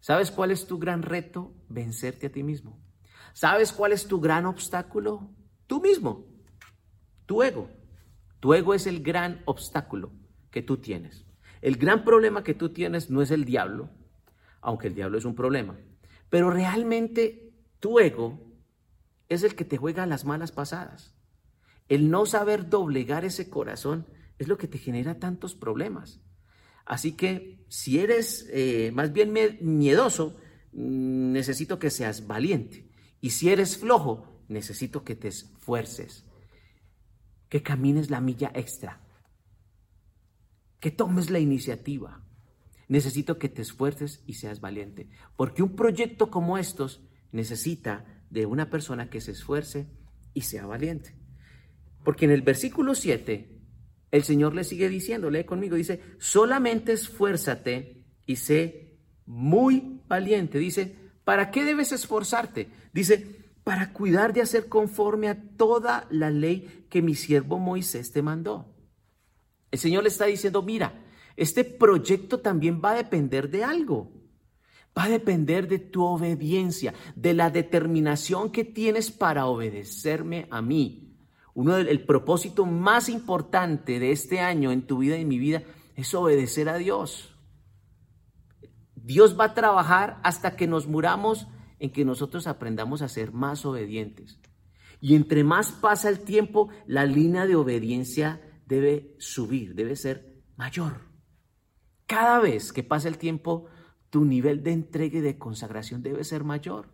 ¿Sabes 0.00 0.30
cuál 0.30 0.50
es 0.50 0.66
tu 0.66 0.78
gran 0.78 1.02
reto? 1.02 1.54
Vencerte 1.68 2.26
a 2.26 2.32
ti 2.32 2.42
mismo. 2.42 2.78
¿Sabes 3.32 3.72
cuál 3.72 3.92
es 3.92 4.06
tu 4.06 4.20
gran 4.20 4.46
obstáculo? 4.46 5.30
Tú 5.66 5.80
mismo, 5.80 6.26
tu 7.26 7.42
ego. 7.42 7.70
Tu 8.40 8.52
ego 8.54 8.74
es 8.74 8.86
el 8.86 9.02
gran 9.02 9.42
obstáculo 9.46 10.12
que 10.50 10.62
tú 10.62 10.78
tienes. 10.78 11.24
El 11.60 11.76
gran 11.76 12.04
problema 12.04 12.42
que 12.42 12.54
tú 12.54 12.72
tienes 12.72 13.08
no 13.08 13.22
es 13.22 13.30
el 13.30 13.44
diablo, 13.44 13.90
aunque 14.62 14.88
el 14.88 14.94
diablo 14.94 15.18
es 15.18 15.24
un 15.24 15.34
problema. 15.34 15.78
Pero 16.30 16.50
realmente 16.50 17.52
tu 17.78 17.98
ego 17.98 18.52
es 19.28 19.42
el 19.42 19.54
que 19.54 19.64
te 19.64 19.76
juega 19.76 20.06
las 20.06 20.24
malas 20.24 20.52
pasadas. 20.52 21.14
El 21.88 22.10
no 22.10 22.24
saber 22.24 22.70
doblegar 22.70 23.24
ese 23.24 23.50
corazón 23.50 24.06
es 24.38 24.48
lo 24.48 24.56
que 24.56 24.68
te 24.68 24.78
genera 24.78 25.18
tantos 25.18 25.54
problemas. 25.54 26.22
Así 26.84 27.12
que 27.12 27.64
si 27.68 27.98
eres 27.98 28.48
eh, 28.50 28.90
más 28.94 29.12
bien 29.12 29.32
miedoso, 29.60 30.36
mm, 30.72 31.32
necesito 31.32 31.78
que 31.78 31.90
seas 31.90 32.26
valiente. 32.26 32.90
Y 33.20 33.30
si 33.30 33.50
eres 33.50 33.76
flojo, 33.78 34.44
necesito 34.48 35.04
que 35.04 35.14
te 35.14 35.28
esfuerces, 35.28 36.24
que 37.48 37.62
camines 37.62 38.10
la 38.10 38.20
milla 38.20 38.50
extra, 38.54 39.00
que 40.80 40.90
tomes 40.90 41.30
la 41.30 41.38
iniciativa. 41.38 42.24
Necesito 42.92 43.38
que 43.38 43.48
te 43.48 43.62
esfuerces 43.62 44.22
y 44.26 44.34
seas 44.34 44.60
valiente, 44.60 45.08
porque 45.34 45.62
un 45.62 45.74
proyecto 45.74 46.30
como 46.30 46.58
estos 46.58 47.00
necesita 47.30 48.04
de 48.28 48.44
una 48.44 48.68
persona 48.68 49.08
que 49.08 49.22
se 49.22 49.30
esfuerce 49.30 49.88
y 50.34 50.42
sea 50.42 50.66
valiente. 50.66 51.16
Porque 52.04 52.26
en 52.26 52.32
el 52.32 52.42
versículo 52.42 52.94
7, 52.94 53.58
el 54.10 54.24
Señor 54.24 54.54
le 54.54 54.62
sigue 54.62 54.90
diciendo, 54.90 55.30
lee 55.30 55.44
conmigo, 55.44 55.76
dice, 55.76 56.02
solamente 56.18 56.92
esfuérzate 56.92 58.04
y 58.26 58.36
sé 58.36 58.98
muy 59.24 60.02
valiente. 60.06 60.58
Dice, 60.58 60.94
¿para 61.24 61.50
qué 61.50 61.64
debes 61.64 61.92
esforzarte? 61.92 62.68
Dice, 62.92 63.42
para 63.64 63.94
cuidar 63.94 64.34
de 64.34 64.42
hacer 64.42 64.68
conforme 64.68 65.30
a 65.30 65.40
toda 65.56 66.06
la 66.10 66.28
ley 66.28 66.84
que 66.90 67.00
mi 67.00 67.14
siervo 67.14 67.58
Moisés 67.58 68.12
te 68.12 68.20
mandó. 68.20 68.76
El 69.70 69.78
Señor 69.78 70.02
le 70.02 70.10
está 70.10 70.26
diciendo, 70.26 70.60
mira, 70.60 71.01
este 71.36 71.64
proyecto 71.64 72.40
también 72.40 72.80
va 72.84 72.92
a 72.92 72.96
depender 72.96 73.50
de 73.50 73.64
algo. 73.64 74.12
Va 74.96 75.04
a 75.04 75.08
depender 75.08 75.68
de 75.68 75.78
tu 75.78 76.04
obediencia, 76.04 76.92
de 77.16 77.32
la 77.32 77.50
determinación 77.50 78.50
que 78.50 78.64
tienes 78.64 79.10
para 79.10 79.46
obedecerme 79.46 80.46
a 80.50 80.60
mí. 80.60 81.16
Uno 81.54 81.74
del 81.74 82.04
propósito 82.04 82.66
más 82.66 83.08
importante 83.08 83.98
de 83.98 84.12
este 84.12 84.40
año 84.40 84.70
en 84.70 84.86
tu 84.86 84.98
vida 84.98 85.16
y 85.16 85.22
en 85.22 85.28
mi 85.28 85.38
vida 85.38 85.62
es 85.96 86.14
obedecer 86.14 86.68
a 86.68 86.76
Dios. 86.76 87.34
Dios 88.94 89.38
va 89.38 89.46
a 89.46 89.54
trabajar 89.54 90.20
hasta 90.22 90.56
que 90.56 90.66
nos 90.66 90.86
muramos 90.86 91.46
en 91.78 91.90
que 91.90 92.04
nosotros 92.04 92.46
aprendamos 92.46 93.02
a 93.02 93.08
ser 93.08 93.32
más 93.32 93.64
obedientes. 93.66 94.38
Y 95.00 95.16
entre 95.16 95.42
más 95.42 95.72
pasa 95.72 96.08
el 96.08 96.20
tiempo, 96.20 96.68
la 96.86 97.04
línea 97.04 97.46
de 97.46 97.56
obediencia 97.56 98.40
debe 98.66 99.16
subir, 99.18 99.74
debe 99.74 99.96
ser 99.96 100.44
mayor. 100.56 101.11
Cada 102.06 102.40
vez 102.40 102.72
que 102.72 102.82
pasa 102.82 103.08
el 103.08 103.18
tiempo, 103.18 103.66
tu 104.10 104.24
nivel 104.24 104.62
de 104.62 104.72
entrega 104.72 105.18
y 105.18 105.22
de 105.22 105.38
consagración 105.38 106.02
debe 106.02 106.24
ser 106.24 106.44
mayor. 106.44 106.88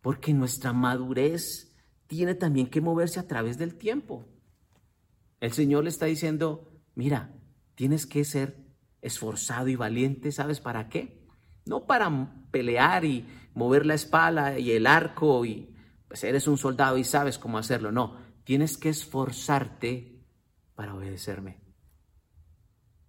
Porque 0.00 0.32
nuestra 0.32 0.72
madurez 0.72 1.74
tiene 2.06 2.34
también 2.34 2.68
que 2.68 2.80
moverse 2.80 3.18
a 3.18 3.26
través 3.26 3.58
del 3.58 3.74
tiempo. 3.74 4.24
El 5.40 5.52
Señor 5.52 5.84
le 5.84 5.90
está 5.90 6.06
diciendo, 6.06 6.70
mira, 6.94 7.34
tienes 7.74 8.06
que 8.06 8.24
ser 8.24 8.64
esforzado 9.02 9.68
y 9.68 9.76
valiente, 9.76 10.32
¿sabes 10.32 10.60
para 10.60 10.88
qué? 10.88 11.26
No 11.64 11.86
para 11.86 12.32
pelear 12.50 13.04
y 13.04 13.26
mover 13.54 13.86
la 13.86 13.94
espalda 13.94 14.58
y 14.58 14.70
el 14.70 14.86
arco 14.86 15.44
y 15.44 15.74
pues 16.08 16.22
eres 16.24 16.46
un 16.46 16.58
soldado 16.58 16.96
y 16.96 17.04
sabes 17.04 17.38
cómo 17.38 17.58
hacerlo, 17.58 17.90
no, 17.90 18.16
tienes 18.44 18.78
que 18.78 18.88
esforzarte 18.88 20.22
para 20.74 20.94
obedecerme. 20.94 21.65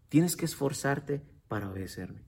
Tienes 0.10 0.36
que 0.36 0.46
esforzarte 0.46 1.22
para 1.48 1.70
obedecerme. 1.70 2.24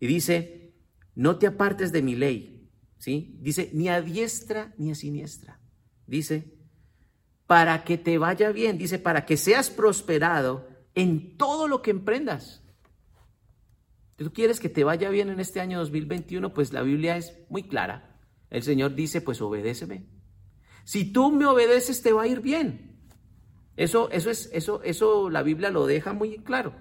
Y 0.00 0.06
dice, 0.06 0.74
no 1.14 1.38
te 1.38 1.46
apartes 1.46 1.92
de 1.92 2.02
mi 2.02 2.14
ley, 2.14 2.70
¿sí? 2.98 3.38
Dice, 3.40 3.70
ni 3.72 3.88
a 3.88 4.00
diestra 4.00 4.74
ni 4.76 4.90
a 4.90 4.94
siniestra. 4.94 5.60
Dice, 6.06 6.58
para 7.46 7.84
que 7.84 7.98
te 7.98 8.18
vaya 8.18 8.50
bien, 8.52 8.78
dice, 8.78 8.98
para 8.98 9.24
que 9.24 9.36
seas 9.36 9.70
prosperado 9.70 10.68
en 10.94 11.36
todo 11.36 11.68
lo 11.68 11.82
que 11.82 11.90
emprendas. 11.90 12.62
¿Tú 14.16 14.32
quieres 14.32 14.60
que 14.60 14.68
te 14.68 14.84
vaya 14.84 15.10
bien 15.10 15.28
en 15.28 15.40
este 15.40 15.60
año 15.60 15.78
2021? 15.80 16.54
Pues 16.54 16.72
la 16.72 16.82
Biblia 16.82 17.16
es 17.16 17.36
muy 17.48 17.64
clara. 17.64 18.20
El 18.50 18.62
Señor 18.62 18.94
dice, 18.94 19.20
pues 19.20 19.40
obedéceme. 19.40 20.06
Si 20.84 21.12
tú 21.12 21.32
me 21.32 21.46
obedeces, 21.46 22.02
te 22.02 22.12
va 22.12 22.22
a 22.22 22.26
ir 22.28 22.40
bien. 22.40 23.00
Eso, 23.76 24.10
eso 24.10 24.30
es, 24.30 24.48
eso, 24.52 24.82
eso 24.82 25.30
la 25.30 25.42
Biblia 25.42 25.70
lo 25.70 25.86
deja 25.86 26.12
muy 26.12 26.38
claro. 26.38 26.74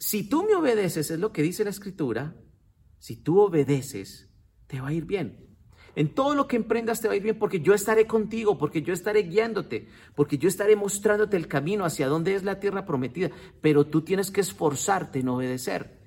Si 0.00 0.26
tú 0.26 0.44
me 0.44 0.54
obedeces, 0.54 1.10
es 1.10 1.20
lo 1.20 1.30
que 1.30 1.42
dice 1.42 1.62
la 1.62 1.68
escritura, 1.68 2.34
si 2.98 3.16
tú 3.16 3.38
obedeces, 3.38 4.30
te 4.66 4.80
va 4.80 4.88
a 4.88 4.92
ir 4.94 5.04
bien. 5.04 5.46
En 5.94 6.14
todo 6.14 6.34
lo 6.34 6.48
que 6.48 6.56
emprendas 6.56 7.02
te 7.02 7.08
va 7.08 7.12
a 7.12 7.18
ir 7.18 7.22
bien 7.22 7.38
porque 7.38 7.60
yo 7.60 7.74
estaré 7.74 8.06
contigo, 8.06 8.56
porque 8.56 8.80
yo 8.80 8.94
estaré 8.94 9.24
guiándote, 9.24 9.88
porque 10.14 10.38
yo 10.38 10.48
estaré 10.48 10.74
mostrándote 10.74 11.36
el 11.36 11.48
camino 11.48 11.84
hacia 11.84 12.08
dónde 12.08 12.34
es 12.34 12.44
la 12.44 12.60
tierra 12.60 12.86
prometida. 12.86 13.30
Pero 13.60 13.86
tú 13.88 14.00
tienes 14.00 14.30
que 14.30 14.40
esforzarte 14.40 15.18
en 15.18 15.28
obedecer. 15.28 16.00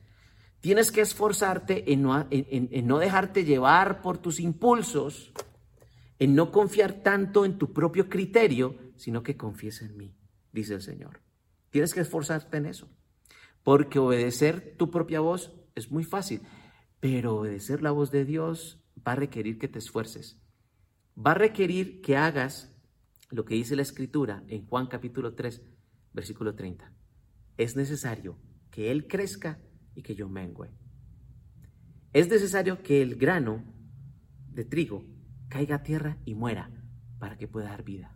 Tienes 0.59 0.91
que 0.91 1.01
esforzarte 1.01 1.93
en 1.93 2.01
no, 2.01 2.25
en 2.31 2.87
no 2.87 2.97
dejarte 2.97 3.45
llevar 3.45 4.01
por 4.01 4.17
tus 4.17 4.39
impulsos, 4.39 5.33
en 6.17 6.33
no 6.33 6.51
confiar 6.51 7.03
tanto 7.03 7.45
en 7.45 7.59
tu 7.59 7.71
propio 7.71 8.09
criterio, 8.09 8.75
sino 8.95 9.21
que 9.21 9.37
confíes 9.37 9.83
en 9.83 9.95
mí, 9.97 10.15
dice 10.51 10.73
el 10.73 10.81
Señor. 10.81 11.21
Tienes 11.69 11.93
que 11.93 12.01
esforzarte 12.01 12.57
en 12.57 12.65
eso. 12.65 12.89
Porque 13.63 13.99
obedecer 13.99 14.75
tu 14.77 14.91
propia 14.91 15.19
voz 15.19 15.51
es 15.75 15.91
muy 15.91 16.03
fácil, 16.03 16.41
pero 16.99 17.37
obedecer 17.37 17.81
la 17.81 17.91
voz 17.91 18.11
de 18.11 18.25
Dios 18.25 18.81
va 19.05 19.13
a 19.13 19.15
requerir 19.15 19.57
que 19.57 19.67
te 19.67 19.79
esfuerces. 19.79 20.39
Va 21.17 21.31
a 21.31 21.35
requerir 21.35 22.01
que 22.01 22.17
hagas 22.17 22.71
lo 23.29 23.45
que 23.45 23.55
dice 23.55 23.75
la 23.75 23.81
escritura 23.81 24.43
en 24.47 24.65
Juan 24.67 24.87
capítulo 24.87 25.33
3, 25.33 25.61
versículo 26.13 26.55
30. 26.55 26.91
Es 27.57 27.75
necesario 27.75 28.37
que 28.69 28.91
Él 28.91 29.07
crezca 29.07 29.59
y 29.95 30.01
que 30.01 30.15
yo 30.15 30.29
mengüe. 30.29 30.71
Es 32.13 32.29
necesario 32.29 32.83
que 32.83 33.01
el 33.01 33.15
grano 33.15 33.63
de 34.51 34.65
trigo 34.65 35.05
caiga 35.49 35.77
a 35.77 35.83
tierra 35.83 36.17
y 36.25 36.35
muera 36.35 36.69
para 37.19 37.37
que 37.37 37.47
pueda 37.47 37.69
dar 37.69 37.83
vida. 37.83 38.15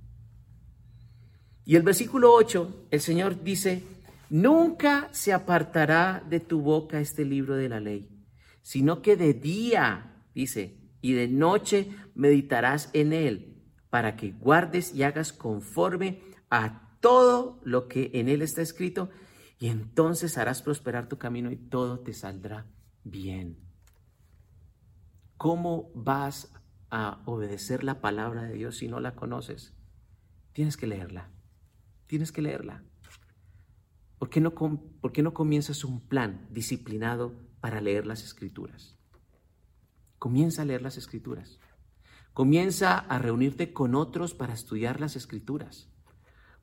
Y 1.65 1.75
el 1.75 1.83
versículo 1.83 2.33
8, 2.33 2.87
el 2.91 3.01
Señor 3.01 3.43
dice, 3.43 3.83
Nunca 4.29 5.09
se 5.13 5.31
apartará 5.31 6.23
de 6.29 6.39
tu 6.39 6.61
boca 6.61 6.99
este 6.99 7.23
libro 7.23 7.55
de 7.55 7.69
la 7.69 7.79
ley, 7.79 8.09
sino 8.61 9.01
que 9.01 9.15
de 9.15 9.33
día, 9.33 10.23
dice, 10.35 10.77
y 11.01 11.13
de 11.13 11.27
noche 11.27 11.89
meditarás 12.15 12.89
en 12.93 13.13
él, 13.13 13.63
para 13.89 14.15
que 14.17 14.31
guardes 14.31 14.93
y 14.93 15.03
hagas 15.03 15.31
conforme 15.31 16.21
a 16.49 16.97
todo 16.99 17.61
lo 17.63 17.87
que 17.87 18.11
en 18.13 18.27
él 18.27 18.41
está 18.41 18.61
escrito, 18.61 19.09
y 19.59 19.67
entonces 19.69 20.37
harás 20.37 20.61
prosperar 20.61 21.07
tu 21.07 21.17
camino 21.17 21.51
y 21.51 21.55
todo 21.55 21.99
te 21.99 22.13
saldrá 22.13 22.67
bien. 23.03 23.57
¿Cómo 25.37 25.91
vas 25.95 26.51
a 26.89 27.21
obedecer 27.25 27.83
la 27.83 28.01
palabra 28.01 28.43
de 28.43 28.53
Dios 28.53 28.77
si 28.77 28.87
no 28.87 28.99
la 28.99 29.15
conoces? 29.15 29.73
Tienes 30.53 30.77
que 30.77 30.87
leerla. 30.87 31.29
Tienes 32.07 32.31
que 32.31 32.41
leerla. 32.41 32.83
¿Por 34.19 34.29
qué, 34.29 34.41
no, 34.41 34.53
¿Por 34.53 35.11
qué 35.11 35.21
no 35.21 35.33
comienzas 35.33 35.83
un 35.83 36.01
plan 36.01 36.47
disciplinado 36.51 37.35
para 37.61 37.81
leer 37.81 38.07
las 38.07 38.23
escrituras? 38.23 38.97
Comienza 40.17 40.63
a 40.63 40.65
leer 40.65 40.81
las 40.81 40.97
escrituras. 40.97 41.59
Comienza 42.33 42.97
a 42.97 43.19
reunirte 43.19 43.73
con 43.73 43.95
otros 43.95 44.33
para 44.33 44.53
estudiar 44.53 44.99
las 44.99 45.15
escrituras. 45.15 45.89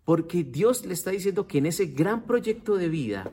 Porque 0.05 0.45
Dios 0.45 0.85
le 0.85 0.95
está 0.95 1.11
diciendo 1.11 1.47
que 1.47 1.59
en 1.59 1.67
ese 1.67 1.87
gran 1.87 2.27
proyecto 2.27 2.77
de 2.77 2.89
vida, 2.89 3.33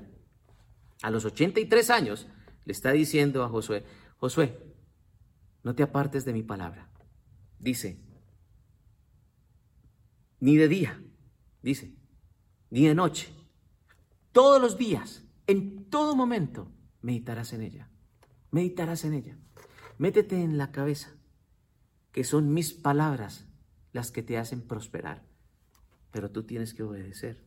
a 1.02 1.10
los 1.10 1.26
83 1.26 1.90
años, 1.90 2.28
le 2.66 2.74
está 2.74 2.92
diciendo 2.92 3.44
a 3.44 3.50
Josué, 3.50 3.84
Josué, 4.18 4.58
no 5.64 5.76
te 5.76 5.84
apartes 5.84 6.26
de 6.26 6.34
mi 6.34 6.44
palabra. 6.44 6.90
Dice, 7.60 8.00
ni 10.40 10.58
de 10.58 10.68
día, 10.68 11.04
dice, 11.62 11.96
ni 12.70 12.88
de 12.88 12.96
noche, 12.96 13.34
todos 14.32 14.62
los 14.62 14.78
días, 14.78 15.24
en 15.48 15.90
todo 15.90 16.16
momento, 16.16 16.72
meditarás 17.02 17.54
en 17.54 17.62
ella. 17.62 17.90
Meditarás 18.52 19.06
en 19.06 19.14
ella. 19.14 19.38
Métete 19.98 20.42
en 20.42 20.58
la 20.58 20.72
cabeza 20.72 21.16
que 22.12 22.24
son 22.24 22.54
mis 22.54 22.74
palabras 22.74 23.48
las 23.94 24.12
que 24.12 24.24
te 24.24 24.38
hacen 24.38 24.62
prosperar. 24.62 25.24
Pero 26.12 26.32
tú 26.32 26.44
tienes 26.44 26.74
que 26.74 26.84
obedecer. 26.84 27.46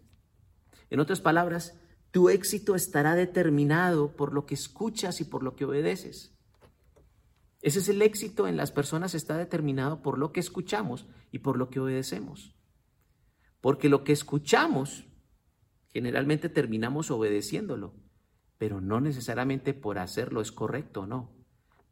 En 0.90 1.00
otras 1.00 1.20
palabras, 1.20 1.78
tu 2.10 2.28
éxito 2.28 2.74
estará 2.74 3.14
determinado 3.14 4.12
por 4.16 4.32
lo 4.32 4.46
que 4.46 4.54
escuchas 4.54 5.20
y 5.20 5.24
por 5.24 5.42
lo 5.42 5.56
que 5.56 5.64
obedeces. 5.64 6.34
Ese 7.60 7.78
es 7.78 7.88
el 7.88 8.02
éxito 8.02 8.46
en 8.46 8.56
las 8.56 8.72
personas, 8.72 9.14
está 9.14 9.38
determinado 9.38 10.02
por 10.02 10.18
lo 10.18 10.32
que 10.32 10.40
escuchamos 10.40 11.06
y 11.32 11.40
por 11.40 11.56
lo 11.56 11.70
que 11.70 11.80
obedecemos. 11.80 12.54
Porque 13.60 13.88
lo 13.88 14.04
que 14.04 14.12
escuchamos 14.12 15.06
generalmente 15.94 16.48
terminamos 16.48 17.12
obedeciéndolo, 17.12 17.94
pero 18.58 18.80
no 18.80 19.00
necesariamente 19.00 19.72
por 19.74 19.98
hacerlo 19.98 20.40
es 20.40 20.50
correcto, 20.50 21.06
no. 21.06 21.32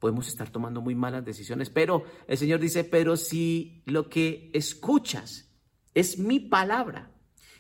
Podemos 0.01 0.27
estar 0.27 0.51
tomando 0.51 0.81
muy 0.81 0.97
malas 0.97 1.25
decisiones, 1.25 1.71
pero 1.71 2.05
el 2.27 2.37
Señor 2.37 2.59
dice, 2.59 2.83
pero 2.83 3.17
si 3.17 3.85
lo 3.87 4.09
que 4.09 4.51
escuchas 4.53 5.55
es 5.95 6.19
mi 6.19 6.41
palabra 6.41 7.13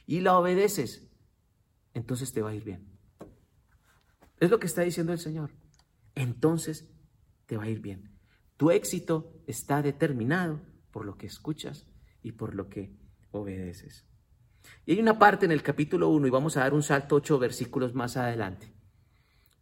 y 0.05 0.21
la 0.21 0.37
obedeces, 0.37 1.09
entonces 1.95 2.33
te 2.33 2.43
va 2.43 2.51
a 2.51 2.55
ir 2.57 2.65
bien. 2.65 2.89
Es 4.41 4.51
lo 4.51 4.59
que 4.59 4.67
está 4.67 4.83
diciendo 4.83 5.13
el 5.13 5.21
Señor. 5.21 5.53
Entonces 6.17 6.91
te 7.47 7.57
va 7.57 7.63
a 7.63 7.69
ir 7.69 7.81
bien. 7.81 8.19
Tu 8.57 8.73
éxito 8.73 9.33
está 9.47 9.81
determinado 9.81 10.61
por 10.91 11.07
lo 11.07 11.17
que 11.17 11.29
escuchas 11.29 11.87
y 12.21 12.33
por 12.33 12.57
lo 12.57 12.69
que 12.69 12.97
obedeces. 13.31 14.05
Y 14.85 14.93
hay 14.93 15.01
una 15.01 15.19
parte 15.19 15.45
en 15.45 15.53
el 15.53 15.63
capítulo 15.63 16.09
1, 16.09 16.27
y 16.27 16.31
vamos 16.31 16.57
a 16.57 16.61
dar 16.61 16.75
un 16.75 16.83
salto 16.83 17.17
ocho 17.17 17.39
versículos 17.39 17.95
más 17.95 18.17
adelante, 18.17 18.73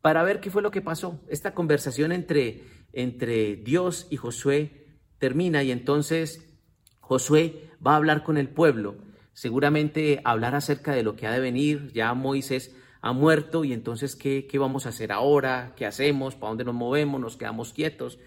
para 0.01 0.23
ver 0.23 0.41
qué 0.41 0.51
fue 0.51 0.63
lo 0.63 0.71
que 0.71 0.81
pasó. 0.81 1.21
Esta 1.29 1.53
conversación 1.53 2.13
entre, 2.13 2.65
entre 2.93 3.57
Dios 3.57 4.07
y 4.11 4.17
Josué 4.17 4.81
termina 5.19 5.63
y 5.63 5.71
entonces 5.71 6.59
Josué 7.01 7.71
va 7.87 7.93
a 7.93 7.97
hablar 7.97 8.23
con 8.23 8.39
el 8.39 8.49
pueblo, 8.49 8.97
seguramente 9.33 10.21
hablar 10.25 10.55
acerca 10.55 10.93
de 10.93 11.03
lo 11.03 11.17
que 11.17 11.27
ha 11.27 11.33
de 11.33 11.41
venir. 11.41 11.93
Ya 11.93 12.15
Moisés 12.15 12.75
ha 13.01 13.13
muerto 13.13 13.65
y 13.65 13.73
entonces 13.73 14.17
¿qué, 14.17 14.47
qué 14.47 14.59
vamos 14.59 14.87
a 14.87 14.91
hacer 14.91 15.13
ahora? 15.13 15.75
¿Qué 15.77 15.87
hacemos? 15.87 16.35
¿Para 16.35 16.51
dónde 16.51 16.65
nos 16.65 16.75
movemos? 16.75 17.21
¿Nos 17.21 17.37
quedamos 17.37 17.73
quietos? 17.73 18.19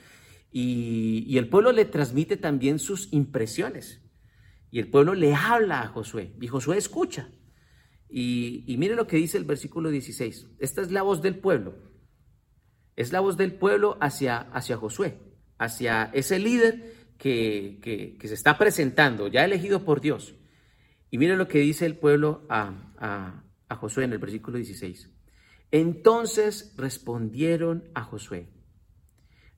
Y, 0.51 1.25
y 1.27 1.37
el 1.37 1.49
pueblo 1.49 1.71
le 1.71 1.85
transmite 1.85 2.37
también 2.37 2.77
sus 2.77 3.11
impresiones. 3.11 4.01
Y 4.73 4.79
el 4.79 4.89
pueblo 4.89 5.13
le 5.13 5.35
habla 5.35 5.83
a 5.83 5.87
Josué 5.89 6.33
y 6.41 6.47
Josué 6.47 6.79
escucha. 6.79 7.29
Y, 8.09 8.65
mire 8.79 8.95
lo 8.95 9.05
que 9.05 9.17
dice 9.17 9.37
el 9.37 9.43
versículo 9.43 9.91
16. 9.91 10.47
Esta 10.57 10.81
es 10.81 10.91
la 10.91 11.03
voz 11.03 11.21
del 11.21 11.37
pueblo. 11.37 11.75
Es 12.95 13.11
la 13.11 13.19
voz 13.19 13.37
del 13.37 13.53
pueblo 13.53 13.99
hacia, 14.01 14.39
hacia 14.39 14.77
Josué, 14.77 15.19
hacia 15.59 16.05
ese 16.05 16.39
líder 16.39 16.91
que, 17.19 18.17
que, 18.19 18.27
se 18.27 18.33
está 18.33 18.57
presentando, 18.57 19.27
ya 19.27 19.45
elegido 19.45 19.85
por 19.85 20.01
Dios. 20.01 20.33
Y 21.11 21.19
mire 21.19 21.37
lo 21.37 21.47
que 21.47 21.59
dice 21.59 21.85
el 21.85 21.95
pueblo 21.95 22.47
a, 22.49 23.43
a 23.69 23.75
Josué 23.75 24.05
en 24.05 24.13
el 24.13 24.19
versículo 24.19 24.57
16. 24.57 25.07
Entonces 25.69 26.73
respondieron 26.77 27.91
a 27.93 28.01
Josué, 28.01 28.49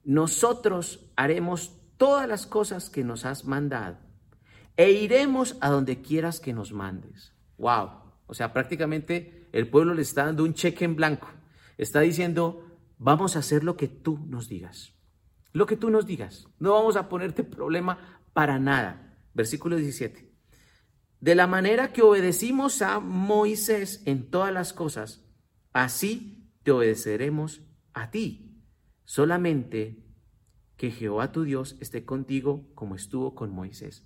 nosotros 0.04 1.10
haremos 1.15 1.71
todas 1.95 2.28
las 2.28 2.45
cosas 2.45 2.89
que 2.89 3.06
nos 3.06 3.23
has 3.23 3.45
mandado 3.45 4.04
e 4.77 4.91
iremos 4.91 5.57
a 5.61 5.69
donde 5.69 6.01
quieras 6.01 6.39
que 6.39 6.53
nos 6.53 6.71
mandes. 6.73 7.33
Wow. 7.57 7.89
O 8.27 8.33
sea, 8.33 8.53
prácticamente 8.53 9.47
el 9.51 9.67
pueblo 9.69 9.93
le 9.93 10.01
está 10.01 10.25
dando 10.25 10.43
un 10.43 10.53
cheque 10.53 10.85
en 10.85 10.95
blanco. 10.95 11.27
Está 11.77 12.01
diciendo, 12.01 12.65
vamos 12.97 13.35
a 13.35 13.39
hacer 13.39 13.63
lo 13.63 13.77
que 13.77 13.88
tú 13.88 14.19
nos 14.27 14.49
digas. 14.49 14.93
Lo 15.53 15.65
que 15.65 15.77
tú 15.77 15.89
nos 15.89 16.05
digas. 16.05 16.47
No 16.59 16.73
vamos 16.73 16.95
a 16.97 17.07
ponerte 17.07 17.43
problema 17.43 18.21
para 18.33 18.59
nada. 18.59 19.17
Versículo 19.33 19.77
17. 19.77 20.33
De 21.21 21.35
la 21.35 21.47
manera 21.47 21.93
que 21.93 22.01
obedecimos 22.01 22.81
a 22.81 22.99
Moisés 22.99 24.01
en 24.05 24.29
todas 24.29 24.53
las 24.53 24.73
cosas, 24.73 25.23
así 25.71 26.51
te 26.63 26.71
obedeceremos 26.71 27.61
a 27.93 28.11
ti. 28.11 28.61
Solamente 29.05 30.03
que 30.75 30.91
Jehová 30.91 31.31
tu 31.31 31.43
Dios 31.43 31.77
esté 31.79 32.03
contigo 32.05 32.67
como 32.75 32.95
estuvo 32.95 33.35
con 33.35 33.51
Moisés. 33.51 34.05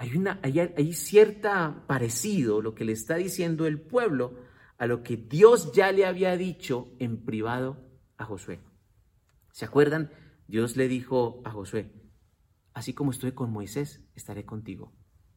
Hay, 0.00 0.16
una, 0.16 0.40
hay, 0.42 0.94
cierta 0.94 1.84
parecido 1.86 2.62
lo 2.62 2.74
que 2.74 2.86
le 2.86 2.92
está 2.92 3.16
diciendo 3.16 3.66
el 3.66 3.78
pueblo 3.78 4.34
a 4.78 4.86
lo 4.86 5.02
que 5.02 5.18
Dios 5.18 5.72
ya 5.74 5.92
le 5.92 6.06
había 6.06 6.38
dicho 6.38 6.90
en 6.98 7.22
privado 7.22 7.76
a 8.16 8.24
Josué. 8.24 8.60
¿Se 9.52 9.66
acuerdan? 9.66 10.10
Dios 10.48 10.78
le 10.78 10.88
dijo 10.88 11.42
a 11.44 11.50
Josué, 11.50 11.92
así 12.72 12.94
como 12.94 13.10
estoy 13.10 13.32
con 13.32 13.52
Moisés, 13.52 14.00
estaré 14.14 14.46
contigo. 14.46 14.90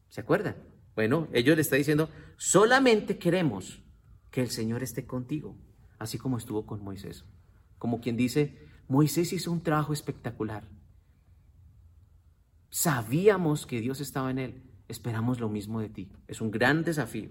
¿Se 0.08 0.22
acuerdan? 0.22 0.56
Bueno, 0.94 1.28
ellos 1.34 1.56
le 1.56 1.60
están 1.60 1.80
diciendo, 1.80 2.08
solamente 2.38 3.18
queremos 3.18 3.82
que 4.30 4.40
el 4.40 4.48
Señor 4.48 4.82
esté 4.82 5.04
contigo, 5.06 5.58
así 5.98 6.16
como 6.16 6.38
estuvo 6.38 6.64
con 6.64 6.82
Moisés. 6.82 7.26
Como 7.76 8.00
quien 8.00 8.16
dice, 8.16 8.66
Moisés 8.88 9.30
hizo 9.34 9.52
un 9.52 9.62
trabajo 9.62 9.92
espectacular. 9.92 10.66
Sabíamos 12.74 13.66
que 13.66 13.80
Dios 13.80 14.00
estaba 14.00 14.32
en 14.32 14.40
él. 14.40 14.62
Esperamos 14.88 15.38
lo 15.38 15.48
mismo 15.48 15.80
de 15.80 15.88
ti. 15.88 16.10
Es 16.26 16.40
un 16.40 16.50
gran 16.50 16.82
desafío. 16.82 17.30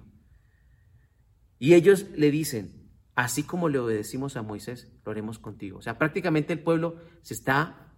Y 1.59 1.73
ellos 1.73 2.05
le 2.15 2.31
dicen, 2.31 2.89
así 3.13 3.43
como 3.43 3.67
le 3.67 3.77
obedecimos 3.77 4.37
a 4.37 4.41
Moisés, 4.41 4.89
lo 5.03 5.11
haremos 5.11 5.39
contigo. 5.39 5.79
O 5.79 5.81
sea, 5.81 5.97
prácticamente 5.97 6.53
el 6.53 6.63
pueblo 6.63 6.95
se 7.23 7.33
está 7.33 7.93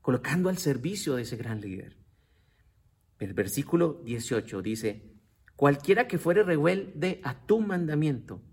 colocando 0.00 0.48
al 0.48 0.58
servicio 0.58 1.16
de 1.16 1.22
ese 1.22 1.36
gran 1.36 1.60
líder. 1.60 1.96
El 3.18 3.34
versículo 3.34 4.00
18 4.04 4.62
dice, 4.62 5.18
cualquiera 5.56 6.06
que 6.06 6.18
fuere 6.18 6.44
rebelde 6.44 7.20
a 7.24 7.46
tu 7.46 7.60
mandamiento 7.60 8.44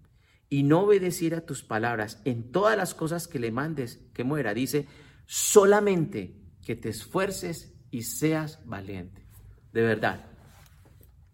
y 0.50 0.64
no 0.64 0.86
obedeciera 0.86 1.46
tus 1.46 1.62
palabras 1.62 2.20
en 2.26 2.52
todas 2.52 2.76
las 2.78 2.96
cosas 2.96 3.28
que 3.28 3.38
le 3.38 3.52
mandes 3.52 4.10
que 4.12 4.24
muera, 4.24 4.56
dice, 4.56 4.88
solamente 5.28 6.42
que 6.64 6.76
te 6.76 6.90
esfuerces 6.90 7.73
y 7.94 8.02
seas 8.02 8.60
valiente. 8.66 9.24
De 9.72 9.84
verdad, 9.84 10.26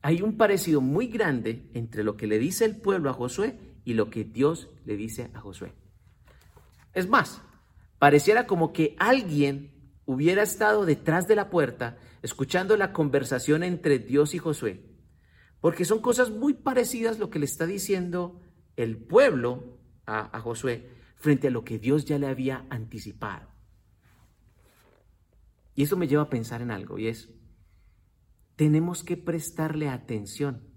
hay 0.01 0.21
un 0.21 0.35
parecido 0.35 0.81
muy 0.81 1.07
grande 1.07 1.69
entre 1.73 2.03
lo 2.03 2.17
que 2.17 2.27
le 2.27 2.37
dice 2.37 2.65
el 2.65 2.75
pueblo 2.75 3.09
a 3.09 3.13
Josué 3.13 3.57
y 3.85 3.93
lo 3.93 4.09
que 4.09 4.25
Dios 4.25 4.67
le 4.83 4.97
dice 4.97 5.31
a 5.33 5.39
Josué. 5.39 5.71
Es 6.93 7.07
más, 7.07 7.41
pareciera 7.97 8.45
como 8.45 8.73
que 8.73 8.97
alguien 8.99 9.71
hubiera 10.05 10.43
estado 10.43 10.85
detrás 10.85 11.29
de 11.29 11.37
la 11.37 11.49
puerta 11.49 11.97
escuchando 12.21 12.75
la 12.75 12.91
conversación 12.91 13.63
entre 13.63 13.97
Dios 13.97 14.33
y 14.35 14.37
Josué, 14.37 14.83
porque 15.61 15.85
son 15.85 16.01
cosas 16.01 16.29
muy 16.29 16.55
parecidas 16.55 17.19
lo 17.19 17.29
que 17.29 17.39
le 17.39 17.45
está 17.45 17.67
diciendo 17.67 18.41
el 18.75 18.97
pueblo 18.97 19.79
a, 20.05 20.35
a 20.37 20.41
Josué 20.41 20.89
frente 21.15 21.47
a 21.47 21.51
lo 21.51 21.63
que 21.63 21.79
Dios 21.79 22.03
ya 22.03 22.19
le 22.19 22.27
había 22.27 22.65
anticipado. 22.69 23.58
Y 25.79 25.83
eso 25.83 25.95
me 25.95 26.09
lleva 26.09 26.23
a 26.23 26.29
pensar 26.29 26.61
en 26.61 26.71
algo 26.71 26.99
y 26.99 27.07
es, 27.07 27.29
tenemos 28.57 29.01
que 29.01 29.15
prestarle 29.15 29.87
atención 29.87 30.73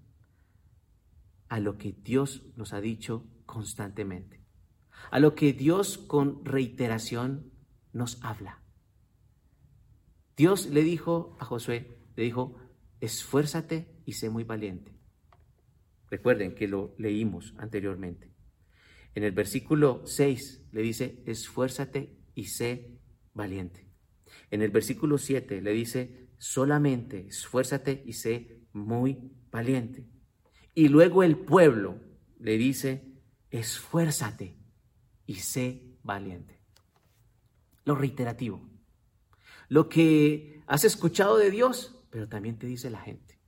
a 1.48 1.58
lo 1.58 1.76
que 1.76 1.90
Dios 1.92 2.46
nos 2.54 2.72
ha 2.72 2.80
dicho 2.80 3.26
constantemente, 3.44 4.44
a 5.10 5.18
lo 5.18 5.34
que 5.34 5.54
Dios 5.54 5.98
con 5.98 6.44
reiteración 6.44 7.50
nos 7.92 8.22
habla. 8.22 8.62
Dios 10.36 10.66
le 10.66 10.84
dijo 10.84 11.36
a 11.40 11.46
Josué, 11.46 11.98
le 12.14 12.22
dijo, 12.22 12.56
esfuérzate 13.00 14.00
y 14.06 14.12
sé 14.12 14.30
muy 14.30 14.44
valiente. 14.44 14.94
Recuerden 16.10 16.54
que 16.54 16.68
lo 16.68 16.94
leímos 16.96 17.56
anteriormente. 17.58 18.32
En 19.16 19.24
el 19.24 19.32
versículo 19.32 20.06
6 20.06 20.68
le 20.70 20.80
dice, 20.80 21.24
esfuérzate 21.26 22.16
y 22.36 22.44
sé 22.44 23.00
valiente. 23.34 23.91
En 24.52 24.60
el 24.60 24.70
versículo 24.70 25.16
7 25.16 25.62
le 25.62 25.72
dice, 25.72 26.28
solamente 26.36 27.26
esfuérzate 27.26 28.02
y 28.04 28.12
sé 28.12 28.60
muy 28.74 29.32
valiente. 29.50 30.06
Y 30.74 30.88
luego 30.88 31.22
el 31.22 31.38
pueblo 31.38 31.98
le 32.38 32.58
dice, 32.58 33.16
esfuérzate 33.50 34.58
y 35.24 35.36
sé 35.36 35.96
valiente. 36.02 36.60
Lo 37.86 37.94
reiterativo. 37.94 38.68
Lo 39.70 39.88
que 39.88 40.62
has 40.66 40.84
escuchado 40.84 41.38
de 41.38 41.50
Dios, 41.50 42.04
pero 42.10 42.28
también 42.28 42.58
te 42.58 42.66
dice 42.66 42.90
la 42.90 43.00
gente. 43.00 43.40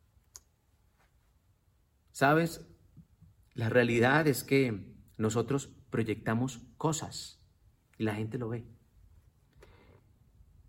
¿Sabes? 2.12 2.66
La 3.52 3.68
realidad 3.68 4.26
es 4.26 4.42
que 4.42 4.94
nosotros 5.18 5.66
proyectamos 5.90 6.62
cosas 6.78 7.44
y 7.98 8.04
la 8.04 8.14
gente 8.14 8.38
lo 8.38 8.48
ve. 8.48 8.73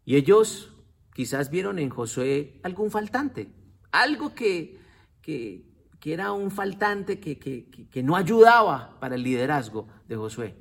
Y 0.05 0.15
ellos 0.15 0.71
quizás 1.13 1.49
vieron 1.49 1.79
en 1.79 1.89
Josué 1.89 2.59
algún 2.63 2.91
faltante, 2.91 3.49
algo 3.91 4.35
que, 4.35 4.79
que, 5.21 5.65
era 6.03 6.31
un 6.33 6.51
faltante 6.51 7.19
que, 7.19 7.39
que, 7.39 8.03
no 8.03 8.15
ayudaba 8.15 8.99
para 8.99 9.15
el 9.15 9.23
liderazgo 9.23 9.87
de 10.07 10.15
Josué. 10.15 10.55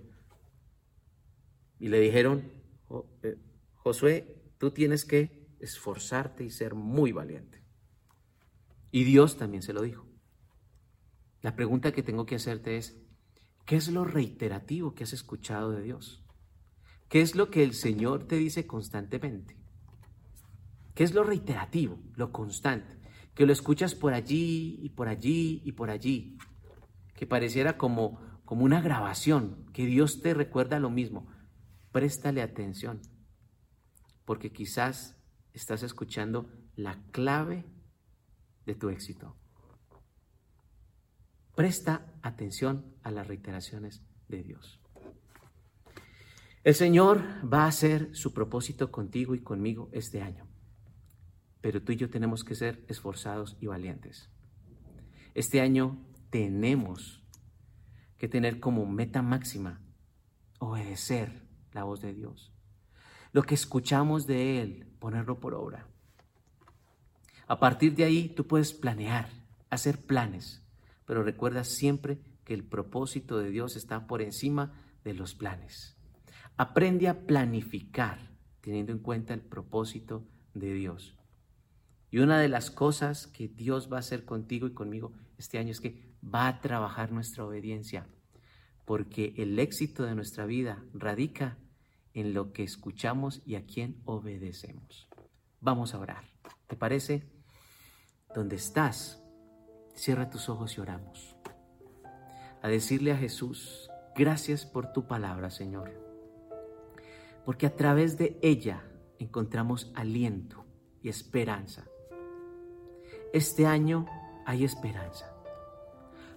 Y 1.78 1.88
le 1.88 2.00
dijeron, 2.00 2.50
eh, 3.22 3.36
Josué, 3.74 4.42
tú 4.56 4.70
tienes 4.70 5.04
que 5.04 5.46
esforzarte 5.60 6.44
y 6.44 6.50
ser 6.50 6.74
muy 6.74 7.12
valiente. 7.12 7.62
Y 8.90 9.04
Dios 9.04 9.36
también 9.36 9.62
se 9.62 9.74
lo 9.74 9.82
dijo. 9.82 10.06
La 11.42 11.54
pregunta 11.56 11.92
que 11.92 12.02
tengo 12.02 12.24
que 12.24 12.36
hacerte 12.36 12.78
es, 12.78 12.96
¿qué 13.66 13.76
es 13.76 13.88
lo 13.88 14.04
reiterativo 14.04 14.94
que 14.94 15.04
has 15.04 15.12
escuchado 15.12 15.72
de 15.72 15.82
Dios? 15.82 16.23
¿Qué 17.08 17.20
es 17.20 17.34
lo 17.34 17.50
que 17.50 17.62
el 17.62 17.74
Señor 17.74 18.26
te 18.26 18.36
dice 18.36 18.66
constantemente? 18.66 19.56
¿Qué 20.94 21.04
es 21.04 21.12
lo 21.12 21.24
reiterativo, 21.24 21.98
lo 22.14 22.32
constante? 22.32 22.98
Que 23.34 23.46
lo 23.46 23.52
escuchas 23.52 23.94
por 23.94 24.14
allí 24.14 24.78
y 24.82 24.90
por 24.90 25.08
allí 25.08 25.60
y 25.64 25.72
por 25.72 25.90
allí. 25.90 26.38
Que 27.14 27.26
pareciera 27.26 27.76
como, 27.76 28.20
como 28.44 28.64
una 28.64 28.80
grabación, 28.80 29.66
que 29.72 29.86
Dios 29.86 30.20
te 30.20 30.34
recuerda 30.34 30.78
lo 30.78 30.90
mismo. 30.90 31.26
Préstale 31.90 32.42
atención, 32.42 33.00
porque 34.24 34.52
quizás 34.52 35.16
estás 35.52 35.82
escuchando 35.82 36.50
la 36.76 37.02
clave 37.10 37.64
de 38.66 38.74
tu 38.74 38.88
éxito. 38.88 39.36
Presta 41.54 42.12
atención 42.22 42.96
a 43.02 43.10
las 43.10 43.26
reiteraciones 43.26 44.02
de 44.28 44.42
Dios. 44.42 44.80
El 46.64 46.74
Señor 46.74 47.22
va 47.44 47.64
a 47.64 47.68
hacer 47.68 48.16
su 48.16 48.32
propósito 48.32 48.90
contigo 48.90 49.34
y 49.34 49.42
conmigo 49.42 49.90
este 49.92 50.22
año, 50.22 50.46
pero 51.60 51.82
tú 51.82 51.92
y 51.92 51.96
yo 51.96 52.08
tenemos 52.08 52.42
que 52.42 52.54
ser 52.54 52.82
esforzados 52.88 53.58
y 53.60 53.66
valientes. 53.66 54.30
Este 55.34 55.60
año 55.60 56.02
tenemos 56.30 57.22
que 58.16 58.28
tener 58.28 58.60
como 58.60 58.86
meta 58.86 59.20
máxima 59.20 59.82
obedecer 60.58 61.46
la 61.74 61.84
voz 61.84 62.00
de 62.00 62.14
Dios. 62.14 62.50
Lo 63.32 63.42
que 63.42 63.54
escuchamos 63.54 64.26
de 64.26 64.62
Él, 64.62 64.86
ponerlo 65.00 65.40
por 65.40 65.52
obra. 65.52 65.86
A 67.46 67.60
partir 67.60 67.94
de 67.94 68.04
ahí 68.04 68.30
tú 68.30 68.46
puedes 68.46 68.72
planear, 68.72 69.28
hacer 69.68 70.06
planes, 70.06 70.62
pero 71.04 71.22
recuerda 71.22 71.62
siempre 71.62 72.20
que 72.42 72.54
el 72.54 72.64
propósito 72.64 73.36
de 73.36 73.50
Dios 73.50 73.76
está 73.76 74.06
por 74.06 74.22
encima 74.22 74.72
de 75.04 75.12
los 75.12 75.34
planes. 75.34 75.93
Aprende 76.56 77.08
a 77.08 77.26
planificar 77.26 78.30
teniendo 78.60 78.92
en 78.92 79.00
cuenta 79.00 79.34
el 79.34 79.40
propósito 79.40 80.26
de 80.54 80.72
Dios. 80.72 81.16
Y 82.10 82.18
una 82.18 82.38
de 82.38 82.48
las 82.48 82.70
cosas 82.70 83.26
que 83.26 83.48
Dios 83.48 83.92
va 83.92 83.96
a 83.96 84.00
hacer 84.00 84.24
contigo 84.24 84.66
y 84.66 84.72
conmigo 84.72 85.12
este 85.36 85.58
año 85.58 85.72
es 85.72 85.80
que 85.80 86.14
va 86.24 86.46
a 86.46 86.60
trabajar 86.60 87.12
nuestra 87.12 87.44
obediencia, 87.44 88.06
porque 88.84 89.34
el 89.36 89.58
éxito 89.58 90.04
de 90.04 90.14
nuestra 90.14 90.46
vida 90.46 90.84
radica 90.94 91.58
en 92.14 92.32
lo 92.32 92.52
que 92.52 92.62
escuchamos 92.62 93.42
y 93.44 93.56
a 93.56 93.66
quién 93.66 94.00
obedecemos. 94.04 95.08
Vamos 95.60 95.92
a 95.92 95.98
orar. 95.98 96.24
¿Te 96.68 96.76
parece? 96.76 97.28
Donde 98.34 98.56
estás, 98.56 99.22
cierra 99.94 100.30
tus 100.30 100.48
ojos 100.48 100.78
y 100.78 100.80
oramos. 100.80 101.36
A 102.62 102.68
decirle 102.68 103.12
a 103.12 103.16
Jesús, 103.16 103.90
gracias 104.14 104.64
por 104.64 104.92
tu 104.92 105.06
palabra, 105.06 105.50
Señor. 105.50 106.13
Porque 107.44 107.66
a 107.66 107.76
través 107.76 108.16
de 108.16 108.38
ella 108.42 108.84
encontramos 109.18 109.92
aliento 109.94 110.64
y 111.02 111.08
esperanza. 111.08 111.84
Este 113.32 113.66
año 113.66 114.06
hay 114.46 114.64
esperanza. 114.64 115.32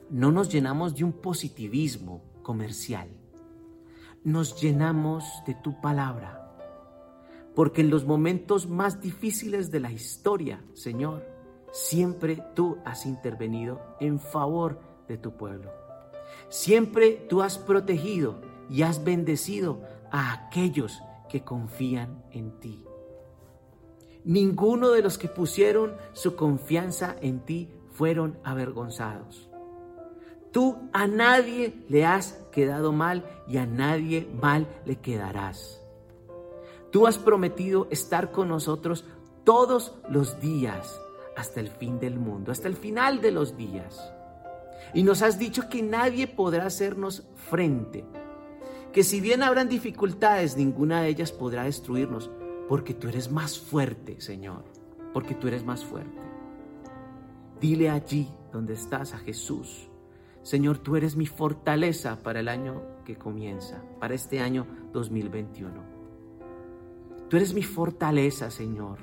No 0.09 0.31
nos 0.31 0.49
llenamos 0.49 0.95
de 0.95 1.03
un 1.03 1.13
positivismo 1.13 2.23
comercial. 2.41 3.09
Nos 4.23 4.59
llenamos 4.61 5.25
de 5.45 5.53
tu 5.53 5.79
palabra. 5.79 6.55
Porque 7.55 7.81
en 7.81 7.89
los 7.89 8.05
momentos 8.05 8.67
más 8.67 9.01
difíciles 9.01 9.71
de 9.71 9.79
la 9.79 9.91
historia, 9.91 10.63
Señor, 10.73 11.25
siempre 11.71 12.43
tú 12.55 12.77
has 12.85 13.05
intervenido 13.05 13.81
en 13.99 14.19
favor 14.19 14.79
de 15.07 15.17
tu 15.17 15.35
pueblo. 15.37 15.71
Siempre 16.49 17.25
tú 17.29 17.41
has 17.41 17.57
protegido 17.57 18.41
y 18.69 18.83
has 18.83 19.03
bendecido 19.03 19.81
a 20.11 20.33
aquellos 20.33 21.01
que 21.29 21.43
confían 21.43 22.23
en 22.31 22.59
ti. 22.59 22.83
Ninguno 24.23 24.89
de 24.89 25.01
los 25.01 25.17
que 25.17 25.29
pusieron 25.29 25.95
su 26.13 26.35
confianza 26.35 27.15
en 27.21 27.39
ti 27.39 27.69
fueron 27.91 28.37
avergonzados. 28.43 29.49
Tú 30.51 30.89
a 30.93 31.07
nadie 31.07 31.85
le 31.89 32.05
has 32.05 32.33
quedado 32.51 32.91
mal 32.91 33.25
y 33.47 33.57
a 33.57 33.65
nadie 33.65 34.27
mal 34.41 34.67
le 34.85 34.97
quedarás. 34.97 35.81
Tú 36.91 37.05
has 37.05 37.17
prometido 37.17 37.87
estar 37.91 38.31
con 38.31 38.47
nosotros 38.49 39.05
todos 39.43 39.93
los 40.09 40.39
días 40.41 40.99
hasta 41.35 41.59
el 41.59 41.69
fin 41.69 41.99
del 41.99 42.17
mundo, 42.17 42.51
hasta 42.51 42.67
el 42.67 42.75
final 42.75 43.21
de 43.21 43.31
los 43.31 43.55
días. 43.55 44.11
Y 44.93 45.03
nos 45.03 45.21
has 45.21 45.37
dicho 45.37 45.69
que 45.69 45.81
nadie 45.83 46.27
podrá 46.27 46.65
hacernos 46.65 47.23
frente, 47.49 48.05
que 48.97 49.03
si 49.03 49.21
bien 49.21 49.43
habrán 49.43 49.69
dificultades, 49.69 50.57
ninguna 50.57 51.03
de 51.03 51.09
ellas 51.09 51.31
podrá 51.31 51.65
destruirnos, 51.65 52.31
porque 52.67 52.95
tú 52.95 53.07
eres 53.07 53.31
más 53.31 53.59
fuerte, 53.59 54.19
Señor, 54.19 54.63
porque 55.13 55.35
tú 55.35 55.47
eres 55.47 55.63
más 55.63 55.85
fuerte. 55.85 56.19
Dile 57.61 57.91
allí 57.91 58.27
donde 58.51 58.73
estás 58.73 59.13
a 59.13 59.19
Jesús, 59.19 59.87
Señor, 60.41 60.79
tú 60.79 60.95
eres 60.95 61.15
mi 61.15 61.27
fortaleza 61.27 62.23
para 62.23 62.39
el 62.39 62.47
año 62.47 62.81
que 63.05 63.15
comienza, 63.15 63.83
para 63.99 64.15
este 64.15 64.39
año 64.39 64.65
2021. 64.93 65.75
Tú 67.29 67.37
eres 67.37 67.53
mi 67.53 67.61
fortaleza, 67.61 68.49
Señor. 68.49 68.97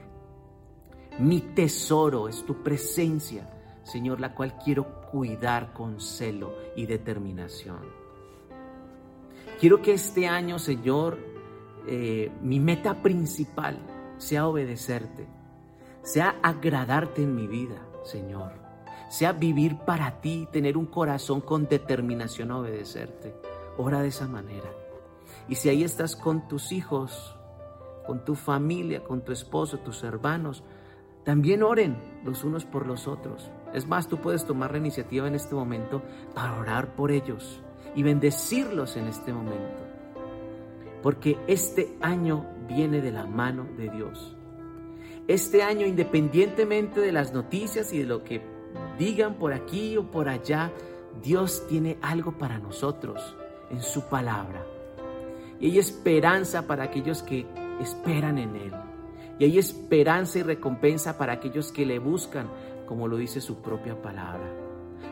Mi 1.21 1.41
tesoro 1.41 2.29
es 2.29 2.45
tu 2.45 2.65
presencia, 2.65 3.49
Señor, 3.85 4.19
la 4.19 4.35
cual 4.35 4.59
quiero 4.59 5.03
cuidar 5.13 5.73
con 5.73 6.01
celo 6.01 6.53
y 6.75 6.85
determinación. 6.87 8.04
Quiero 9.65 9.81
que 9.81 9.95
este 9.95 10.27
año, 10.27 10.59
Señor, 10.59 11.19
eh, 11.87 12.31
mi 12.43 12.61
meta 12.61 13.01
principal 13.01 13.79
sea 14.19 14.47
obedecerte, 14.47 15.27
sea 16.03 16.37
agradarte 16.43 17.23
en 17.23 17.35
mi 17.35 17.47
vida, 17.47 17.77
Señor, 18.05 18.53
sea 19.09 19.33
vivir 19.33 19.79
para 19.79 20.21
ti, 20.21 20.47
tener 20.53 20.77
un 20.77 20.85
corazón 20.85 21.41
con 21.41 21.67
determinación 21.67 22.51
a 22.51 22.59
obedecerte. 22.59 23.35
Ora 23.79 24.03
de 24.03 24.09
esa 24.09 24.29
manera. 24.29 24.71
Y 25.49 25.55
si 25.55 25.71
ahí 25.71 25.83
estás 25.83 26.15
con 26.15 26.47
tus 26.47 26.71
hijos, 26.71 27.35
con 28.07 28.23
tu 28.23 28.35
familia, 28.35 29.03
con 29.03 29.25
tu 29.25 29.33
esposo, 29.33 29.79
tus 29.79 30.03
hermanos, 30.03 30.63
también 31.25 31.63
oren 31.63 31.97
los 32.23 32.45
unos 32.45 32.67
por 32.67 32.87
los 32.87 33.09
otros. 33.09 33.51
Es 33.73 33.87
más, 33.87 34.09
tú 34.09 34.19
puedes 34.19 34.45
tomar 34.45 34.73
la 34.73 34.77
iniciativa 34.77 35.27
en 35.27 35.35
este 35.35 35.55
momento 35.55 36.03
para 36.35 36.53
orar 36.61 36.95
por 36.95 37.11
ellos 37.11 37.63
y 37.95 38.03
bendecirlos 38.03 38.97
en 38.97 39.07
este 39.07 39.33
momento. 39.33 39.83
Porque 41.03 41.39
este 41.47 41.97
año 42.01 42.47
viene 42.67 43.01
de 43.01 43.13
la 43.13 43.27
mano 43.27 43.67
de 43.77 43.91
Dios. 43.91 44.37
Este 45.29 45.63
año, 45.63 45.87
independientemente 45.87 47.01
de 47.01 47.13
las 47.13 47.33
noticias 47.33 47.93
y 47.93 47.99
de 47.99 48.07
lo 48.07 48.25
que 48.25 48.43
digan 48.99 49.35
por 49.35 49.53
aquí 49.53 49.97
o 49.97 50.11
por 50.11 50.29
allá, 50.29 50.73
Dios 51.23 51.67
tiene 51.69 51.99
algo 52.03 52.33
para 52.33 52.59
nosotros 52.59 53.37
en 53.71 53.83
su 53.83 54.03
palabra. 54.09 54.65
Y 55.61 55.71
hay 55.71 55.79
esperanza 55.79 56.67
para 56.67 56.85
aquellos 56.85 57.23
que 57.23 57.47
esperan 57.81 58.39
en 58.39 58.57
Él. 58.57 58.73
Y 59.39 59.45
hay 59.45 59.59
esperanza 59.59 60.39
y 60.39 60.43
recompensa 60.43 61.17
para 61.19 61.35
aquellos 61.35 61.73
que 61.73 61.87
le 61.87 61.99
buscan, 61.99 62.49
como 62.87 63.09
lo 63.09 63.17
dice 63.17 63.41
su 63.41 63.63
propia 63.63 64.01
palabra. 64.01 64.64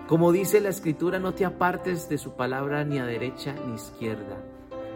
Como 0.09 0.33
dice 0.33 0.61
la 0.61 0.69
escritura, 0.69 1.19
no 1.19 1.33
te 1.33 1.45
apartes 1.45 2.09
de 2.09 2.19
su 2.19 2.33
palabra 2.33 2.85
ni 2.85 2.99
a 2.99 3.07
derecha 3.07 3.55
ni 3.67 3.75
izquierda. 3.75 4.37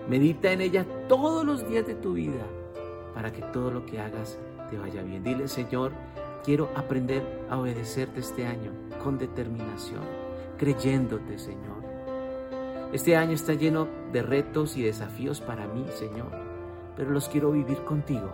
Medita 0.09 0.52
en 0.52 0.61
ella 0.61 0.84
todos 1.09 1.44
los 1.44 1.68
días 1.68 1.86
de 1.86 1.94
tu 1.94 2.14
vida 2.14 2.44
para 3.14 3.32
que 3.32 3.42
todo 3.42 3.70
lo 3.70 3.86
que 3.86 4.00
hagas 4.00 4.38
te 4.70 4.78
vaya 4.78 5.02
bien. 5.02 5.24
Dile, 5.24 5.48
Señor, 5.48 5.92
quiero 6.44 6.70
aprender 6.74 7.22
a 7.48 7.59
obedecerte 7.59 8.20
este 8.20 8.46
año 8.46 8.72
con 9.02 9.18
determinación, 9.18 10.02
creyéndote, 10.59 11.38
Señor. 11.38 11.84
Este 12.92 13.16
año 13.16 13.32
está 13.32 13.54
lleno 13.54 13.88
de 14.12 14.22
retos 14.22 14.76
y 14.76 14.82
desafíos 14.82 15.40
para 15.40 15.66
mí, 15.66 15.86
Señor, 15.94 16.30
pero 16.96 17.11
los 17.11 17.28
quiero 17.28 17.52
vivir 17.52 17.78
contigo 17.84 18.30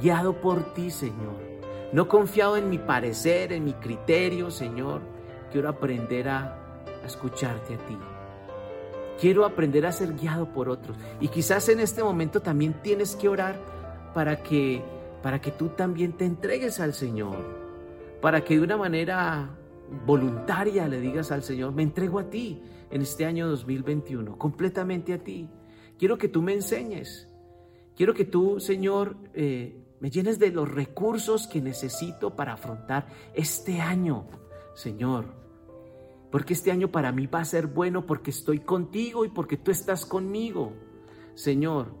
guiado 0.00 0.34
por 0.34 0.74
ti, 0.74 0.90
Señor. 0.90 1.36
No 1.92 2.08
confiado 2.08 2.56
en 2.56 2.68
mi 2.68 2.78
parecer, 2.78 3.52
en 3.52 3.64
mi 3.64 3.72
criterio, 3.74 4.50
Señor. 4.50 5.00
Quiero 5.56 5.70
aprender 5.70 6.28
a, 6.28 6.54
escucharte 7.06 7.76
a 7.76 7.78
ti. 7.78 7.96
Quiero 9.18 9.46
aprender 9.46 9.86
a 9.86 9.92
ser 9.92 10.12
guiado 10.12 10.52
por 10.52 10.68
otros. 10.68 10.98
Y 11.18 11.28
quizás 11.28 11.70
en 11.70 11.80
este 11.80 12.04
momento 12.04 12.42
también 12.42 12.74
tienes 12.82 13.16
que 13.16 13.26
orar 13.26 13.58
para 14.12 14.42
que, 14.42 14.84
para 15.22 15.40
que 15.40 15.52
tú 15.52 15.70
también 15.70 16.12
te 16.12 16.26
entregues 16.26 16.78
al 16.78 16.92
Señor. 16.92 17.38
Para 18.20 18.44
que 18.44 18.58
de 18.58 18.64
una 18.64 18.76
manera 18.76 19.48
voluntaria 20.04 20.88
le 20.88 21.00
digas 21.00 21.32
al 21.32 21.42
Señor, 21.42 21.72
me 21.72 21.84
entrego 21.84 22.18
a 22.18 22.28
ti 22.28 22.62
en 22.90 23.00
este 23.00 23.24
año 23.24 23.48
2021, 23.48 24.36
completamente 24.36 25.14
a 25.14 25.24
ti. 25.24 25.48
Quiero 25.98 26.18
que 26.18 26.28
tú 26.28 26.42
me 26.42 26.52
enseñes. 26.52 27.32
Quiero 27.96 28.12
que 28.12 28.26
tú, 28.26 28.60
Señor, 28.60 29.16
eh, 29.32 29.74
me 30.00 30.10
llenes 30.10 30.38
de 30.38 30.50
los 30.50 30.70
recursos 30.70 31.46
que 31.46 31.62
necesito 31.62 32.36
para 32.36 32.52
afrontar 32.52 33.06
este 33.32 33.80
año, 33.80 34.26
Señor. 34.74 35.45
Porque 36.30 36.54
este 36.54 36.70
año 36.70 36.88
para 36.88 37.12
mí 37.12 37.26
va 37.26 37.40
a 37.40 37.44
ser 37.44 37.66
bueno 37.66 38.06
porque 38.06 38.30
estoy 38.30 38.60
contigo 38.60 39.24
y 39.24 39.28
porque 39.28 39.56
tú 39.56 39.70
estás 39.70 40.04
conmigo, 40.04 40.72
Señor. 41.34 41.94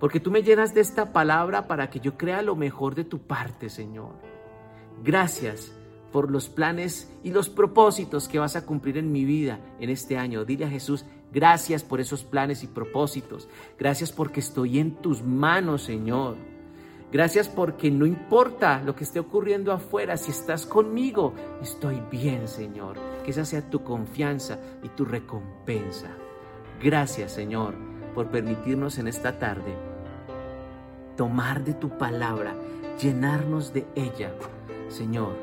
Porque 0.00 0.20
tú 0.20 0.30
me 0.30 0.42
llenas 0.42 0.74
de 0.74 0.80
esta 0.80 1.12
palabra 1.12 1.66
para 1.66 1.90
que 1.90 2.00
yo 2.00 2.16
crea 2.16 2.42
lo 2.42 2.56
mejor 2.56 2.94
de 2.94 3.04
tu 3.04 3.18
parte, 3.20 3.68
Señor. 3.68 4.14
Gracias 5.02 5.72
por 6.12 6.30
los 6.30 6.48
planes 6.48 7.12
y 7.22 7.30
los 7.30 7.48
propósitos 7.48 8.28
que 8.28 8.38
vas 8.38 8.56
a 8.56 8.64
cumplir 8.64 8.96
en 8.96 9.12
mi 9.12 9.24
vida 9.24 9.60
en 9.80 9.90
este 9.90 10.16
año. 10.16 10.44
Dile 10.44 10.64
a 10.64 10.70
Jesús, 10.70 11.04
gracias 11.32 11.82
por 11.82 12.00
esos 12.00 12.24
planes 12.24 12.62
y 12.62 12.66
propósitos. 12.66 13.48
Gracias 13.78 14.12
porque 14.12 14.40
estoy 14.40 14.78
en 14.78 14.96
tus 14.96 15.22
manos, 15.22 15.82
Señor. 15.82 16.36
Gracias 17.10 17.48
porque 17.48 17.90
no 17.90 18.04
importa 18.04 18.82
lo 18.82 18.94
que 18.94 19.04
esté 19.04 19.18
ocurriendo 19.18 19.72
afuera, 19.72 20.16
si 20.16 20.30
estás 20.30 20.66
conmigo, 20.66 21.32
estoy 21.62 22.02
bien, 22.10 22.48
Señor. 22.48 22.96
Que 23.24 23.30
esa 23.30 23.44
sea 23.44 23.70
tu 23.70 23.82
confianza 23.82 24.58
y 24.82 24.88
tu 24.90 25.04
recompensa. 25.04 26.08
Gracias, 26.82 27.32
Señor, 27.32 27.74
por 28.14 28.28
permitirnos 28.28 28.98
en 28.98 29.08
esta 29.08 29.38
tarde 29.38 29.74
tomar 31.18 31.64
de 31.64 31.74
tu 31.74 31.90
palabra, 31.98 32.54
llenarnos 33.02 33.72
de 33.72 33.84
ella, 33.96 34.32
Señor, 34.86 35.34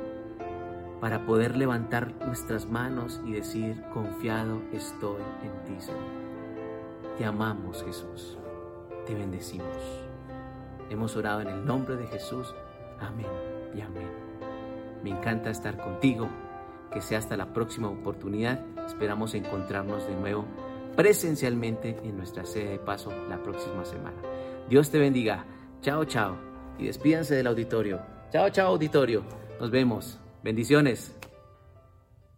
para 1.01 1.26
poder 1.26 1.57
levantar 1.57 2.13
nuestras 2.26 2.66
manos 2.66 3.22
y 3.26 3.34
decir, 3.34 3.84
confiado 3.93 4.61
estoy 4.72 5.22
en 5.43 5.63
ti, 5.66 5.82
Señor. 5.82 5.99
Te 7.18 7.26
amamos, 7.26 7.84
Jesús. 7.84 8.38
Te 9.05 9.13
bendecimos. 9.13 10.05
Hemos 10.90 11.16
orado 11.16 11.42
en 11.42 11.48
el 11.48 11.66
nombre 11.66 11.96
de 11.96 12.08
Jesús. 12.08 12.54
Amén 13.00 13.28
y 13.76 13.82
amén. 13.82 14.10
Me 15.04 15.10
encanta 15.12 15.50
estar 15.50 15.78
contigo. 15.78 16.30
Que 16.92 17.02
sea 17.02 17.18
hasta 17.18 17.36
la 17.36 17.52
próxima 17.52 17.90
oportunidad. 17.90 18.64
Esperamos 18.86 19.34
encontrarnos 19.34 20.08
de 20.08 20.16
nuevo 20.16 20.46
presencialmente 20.96 21.98
en 22.04 22.18
nuestra 22.18 22.46
sede 22.46 22.72
de 22.72 22.80
paso 22.80 23.12
la 23.30 23.42
próxima 23.44 23.84
semana. 23.86 24.18
Dios 24.70 24.90
te 24.90 24.98
bendiga. 24.98 25.46
Chao, 25.82 26.06
chao. 26.06 26.38
Y 26.80 26.86
despídanse 26.86 27.36
del 27.36 27.48
auditorio. 27.48 28.00
Chao, 28.32 28.50
chao, 28.50 28.68
auditorio. 28.70 29.24
Nos 29.60 29.72
vemos. 29.72 30.20
Bendiciones. 30.44 31.16